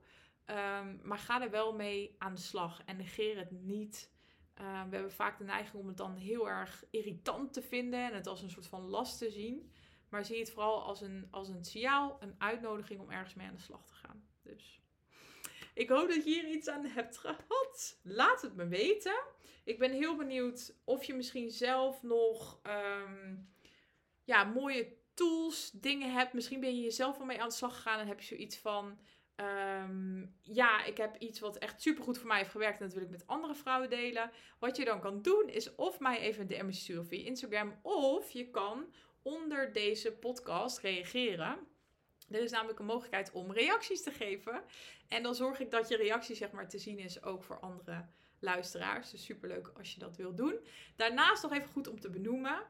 Um, 0.46 1.00
maar 1.02 1.18
ga 1.18 1.42
er 1.42 1.50
wel 1.50 1.74
mee 1.74 2.14
aan 2.18 2.34
de 2.34 2.40
slag 2.40 2.82
en 2.84 2.96
negeer 2.96 3.38
het 3.38 3.50
niet. 3.50 4.12
Uh, 4.60 4.82
we 4.82 4.94
hebben 4.94 5.12
vaak 5.12 5.38
de 5.38 5.44
neiging 5.44 5.82
om 5.82 5.86
het 5.86 5.96
dan 5.96 6.16
heel 6.16 6.48
erg 6.48 6.84
irritant 6.90 7.52
te 7.52 7.62
vinden 7.62 8.00
en 8.00 8.14
het 8.14 8.26
als 8.26 8.42
een 8.42 8.50
soort 8.50 8.66
van 8.66 8.82
last 8.82 9.18
te 9.18 9.30
zien. 9.30 9.72
Maar 10.08 10.24
zie 10.24 10.38
het 10.38 10.50
vooral 10.50 10.82
als 10.82 11.00
een, 11.00 11.28
als 11.30 11.48
een 11.48 11.64
signaal, 11.64 12.16
een 12.20 12.34
uitnodiging 12.38 13.00
om 13.00 13.10
ergens 13.10 13.34
mee 13.34 13.46
aan 13.46 13.54
de 13.54 13.60
slag 13.60 13.86
te 13.86 13.94
gaan. 13.94 14.28
Dus 14.42 14.80
ik 15.74 15.88
hoop 15.88 16.08
dat 16.08 16.24
je 16.24 16.30
hier 16.30 16.48
iets 16.48 16.68
aan 16.68 16.84
hebt 16.84 17.16
gehad. 17.18 17.98
Laat 18.02 18.42
het 18.42 18.54
me 18.54 18.66
weten. 18.66 19.20
Ik 19.64 19.78
ben 19.78 19.92
heel 19.92 20.16
benieuwd 20.16 20.74
of 20.84 21.04
je 21.04 21.14
misschien 21.14 21.50
zelf 21.50 22.02
nog 22.02 22.60
um, 22.62 23.52
ja, 24.24 24.44
mooie 24.44 24.96
tools, 25.18 25.70
dingen 25.70 26.12
hebt. 26.12 26.32
Misschien 26.32 26.60
ben 26.60 26.76
je 26.76 26.82
jezelf 26.82 27.18
al 27.18 27.24
mee 27.24 27.42
aan 27.42 27.48
de 27.48 27.54
slag 27.54 27.74
gegaan 27.74 27.98
en 27.98 28.06
heb 28.06 28.20
je 28.20 28.26
zoiets 28.26 28.56
van... 28.56 28.98
Um, 29.84 30.34
ja, 30.42 30.84
ik 30.84 30.96
heb 30.96 31.16
iets 31.16 31.40
wat 31.40 31.58
echt 31.58 31.82
super 31.82 32.04
goed 32.04 32.18
voor 32.18 32.28
mij 32.28 32.38
heeft 32.38 32.50
gewerkt 32.50 32.80
en 32.80 32.84
dat 32.84 32.94
wil 32.94 33.04
ik 33.04 33.10
met 33.10 33.26
andere 33.26 33.54
vrouwen 33.54 33.90
delen. 33.90 34.30
Wat 34.58 34.76
je 34.76 34.84
dan 34.84 35.00
kan 35.00 35.22
doen 35.22 35.48
is 35.48 35.74
of 35.74 36.00
mij 36.00 36.18
even 36.18 36.40
een 36.40 36.48
DM 36.48 36.70
sturen 36.70 37.06
via 37.06 37.24
Instagram 37.24 37.78
of 37.82 38.30
je 38.30 38.50
kan 38.50 38.92
onder 39.22 39.72
deze 39.72 40.12
podcast 40.12 40.78
reageren. 40.78 41.58
Er 42.30 42.42
is 42.42 42.50
namelijk 42.50 42.78
een 42.78 42.84
mogelijkheid 42.84 43.30
om 43.32 43.52
reacties 43.52 44.02
te 44.02 44.10
geven. 44.10 44.62
En 45.08 45.22
dan 45.22 45.34
zorg 45.34 45.60
ik 45.60 45.70
dat 45.70 45.88
je 45.88 45.96
reactie 45.96 46.36
zeg 46.36 46.50
maar 46.50 46.68
te 46.68 46.78
zien 46.78 46.98
is 46.98 47.22
ook 47.22 47.42
voor 47.42 47.60
andere 47.60 48.06
luisteraars. 48.38 49.10
Dus 49.10 49.24
superleuk 49.24 49.70
als 49.76 49.94
je 49.94 50.00
dat 50.00 50.16
wilt 50.16 50.36
doen. 50.36 50.58
Daarnaast 50.96 51.42
nog 51.42 51.52
even 51.52 51.68
goed 51.68 51.88
om 51.88 52.00
te 52.00 52.10
benoemen. 52.10 52.66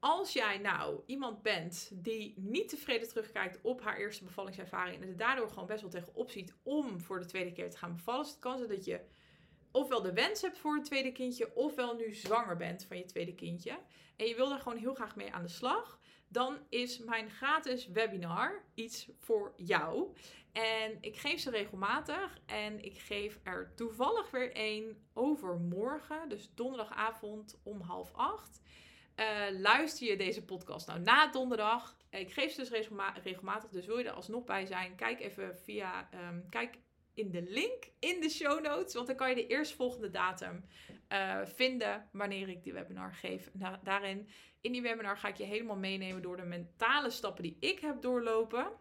Als 0.00 0.32
jij 0.32 0.58
nou 0.58 1.00
iemand 1.06 1.42
bent 1.42 1.90
die 1.92 2.34
niet 2.36 2.68
tevreden 2.68 3.08
terugkijkt 3.08 3.60
op 3.62 3.82
haar 3.82 3.96
eerste 3.96 4.24
bevallingservaring 4.24 5.02
en 5.02 5.08
er 5.08 5.16
daardoor 5.16 5.48
gewoon 5.48 5.66
best 5.66 5.80
wel 5.80 5.90
tegenop 5.90 6.30
ziet 6.30 6.54
om 6.62 7.00
voor 7.00 7.20
de 7.20 7.26
tweede 7.26 7.52
keer 7.52 7.70
te 7.70 7.78
gaan 7.78 7.94
bevallen, 7.94 8.22
dus 8.22 8.30
het 8.30 8.40
kan 8.40 8.56
zijn 8.56 8.70
dat 8.70 8.84
je 8.84 9.00
ofwel 9.70 10.02
de 10.02 10.12
wens 10.12 10.42
hebt 10.42 10.58
voor 10.58 10.74
een 10.74 10.82
tweede 10.82 11.12
kindje, 11.12 11.54
ofwel 11.54 11.96
nu 11.96 12.14
zwanger 12.14 12.56
bent 12.56 12.84
van 12.84 12.98
je 12.98 13.04
tweede 13.04 13.34
kindje. 13.34 13.78
En 14.16 14.26
je 14.26 14.34
wil 14.34 14.48
daar 14.48 14.60
gewoon 14.60 14.78
heel 14.78 14.94
graag 14.94 15.16
mee 15.16 15.32
aan 15.32 15.42
de 15.42 15.48
slag. 15.48 16.00
Dan 16.28 16.58
is 16.68 16.98
mijn 16.98 17.30
gratis 17.30 17.86
webinar 17.86 18.64
iets 18.74 19.08
voor 19.18 19.52
jou. 19.56 20.14
En 20.52 20.98
ik 21.00 21.16
geef 21.16 21.40
ze 21.40 21.50
regelmatig. 21.50 22.38
En 22.46 22.84
ik 22.84 22.98
geef 22.98 23.40
er 23.42 23.74
toevallig 23.74 24.30
weer 24.30 24.52
één 24.52 25.06
overmorgen. 25.12 26.28
Dus 26.28 26.50
donderdagavond 26.54 27.60
om 27.62 27.80
half 27.80 28.12
acht. 28.14 28.60
Uh, 29.20 29.60
luister 29.60 30.06
je 30.06 30.16
deze 30.16 30.44
podcast 30.44 30.86
nou 30.86 31.00
na 31.00 31.30
donderdag? 31.30 31.96
Ik 32.10 32.32
geef 32.32 32.52
ze 32.52 32.60
dus 32.60 32.70
regelmatig. 33.22 33.70
Dus 33.70 33.86
wil 33.86 33.98
je 33.98 34.04
er 34.04 34.10
alsnog 34.10 34.44
bij 34.44 34.66
zijn? 34.66 34.94
Kijk 34.94 35.20
even 35.20 35.56
via. 35.56 36.08
Um, 36.28 36.48
kijk 36.48 36.78
in 37.14 37.30
de 37.30 37.42
link 37.42 37.84
in 37.98 38.20
de 38.20 38.28
show 38.28 38.62
notes. 38.62 38.94
Want 38.94 39.06
dan 39.06 39.16
kan 39.16 39.28
je 39.28 39.34
de 39.34 39.46
eerstvolgende 39.46 40.10
datum 40.10 40.64
uh, 41.12 41.40
vinden 41.44 42.08
wanneer 42.12 42.48
ik 42.48 42.62
die 42.62 42.72
webinar 42.72 43.14
geef. 43.14 43.50
Daarin, 43.82 44.28
in 44.60 44.72
die 44.72 44.82
webinar 44.82 45.18
ga 45.18 45.28
ik 45.28 45.36
je 45.36 45.44
helemaal 45.44 45.76
meenemen 45.76 46.22
door 46.22 46.36
de 46.36 46.42
mentale 46.42 47.10
stappen 47.10 47.42
die 47.42 47.56
ik 47.60 47.78
heb 47.78 48.02
doorlopen. 48.02 48.72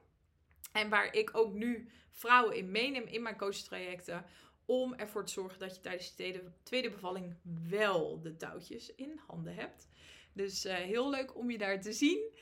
En 0.71 0.89
waar 0.89 1.13
ik 1.13 1.37
ook 1.37 1.53
nu 1.53 1.89
vrouwen 2.09 2.55
in 2.55 2.71
meeneem 2.71 3.05
in 3.05 3.21
mijn 3.21 3.37
coachtrajecten. 3.37 4.25
Om 4.65 4.93
ervoor 4.93 5.25
te 5.25 5.31
zorgen 5.31 5.59
dat 5.59 5.75
je 5.75 5.81
tijdens 5.81 6.15
de 6.15 6.51
tweede 6.63 6.89
bevalling 6.89 7.35
wel 7.69 8.21
de 8.21 8.35
touwtjes 8.35 8.95
in 8.95 9.19
handen 9.27 9.55
hebt. 9.55 9.87
Dus 10.35 10.65
uh, 10.65 10.73
heel 10.73 11.09
leuk 11.09 11.35
om 11.35 11.51
je 11.51 11.57
daar 11.57 11.81
te 11.81 11.93
zien. 11.93 12.33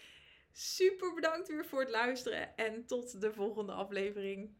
Super 0.51 1.13
bedankt 1.13 1.47
weer 1.47 1.65
voor 1.65 1.79
het 1.79 1.89
luisteren 1.89 2.56
en 2.58 2.86
tot 2.86 3.21
de 3.21 3.34
volgende 3.34 3.71
aflevering. 3.71 4.56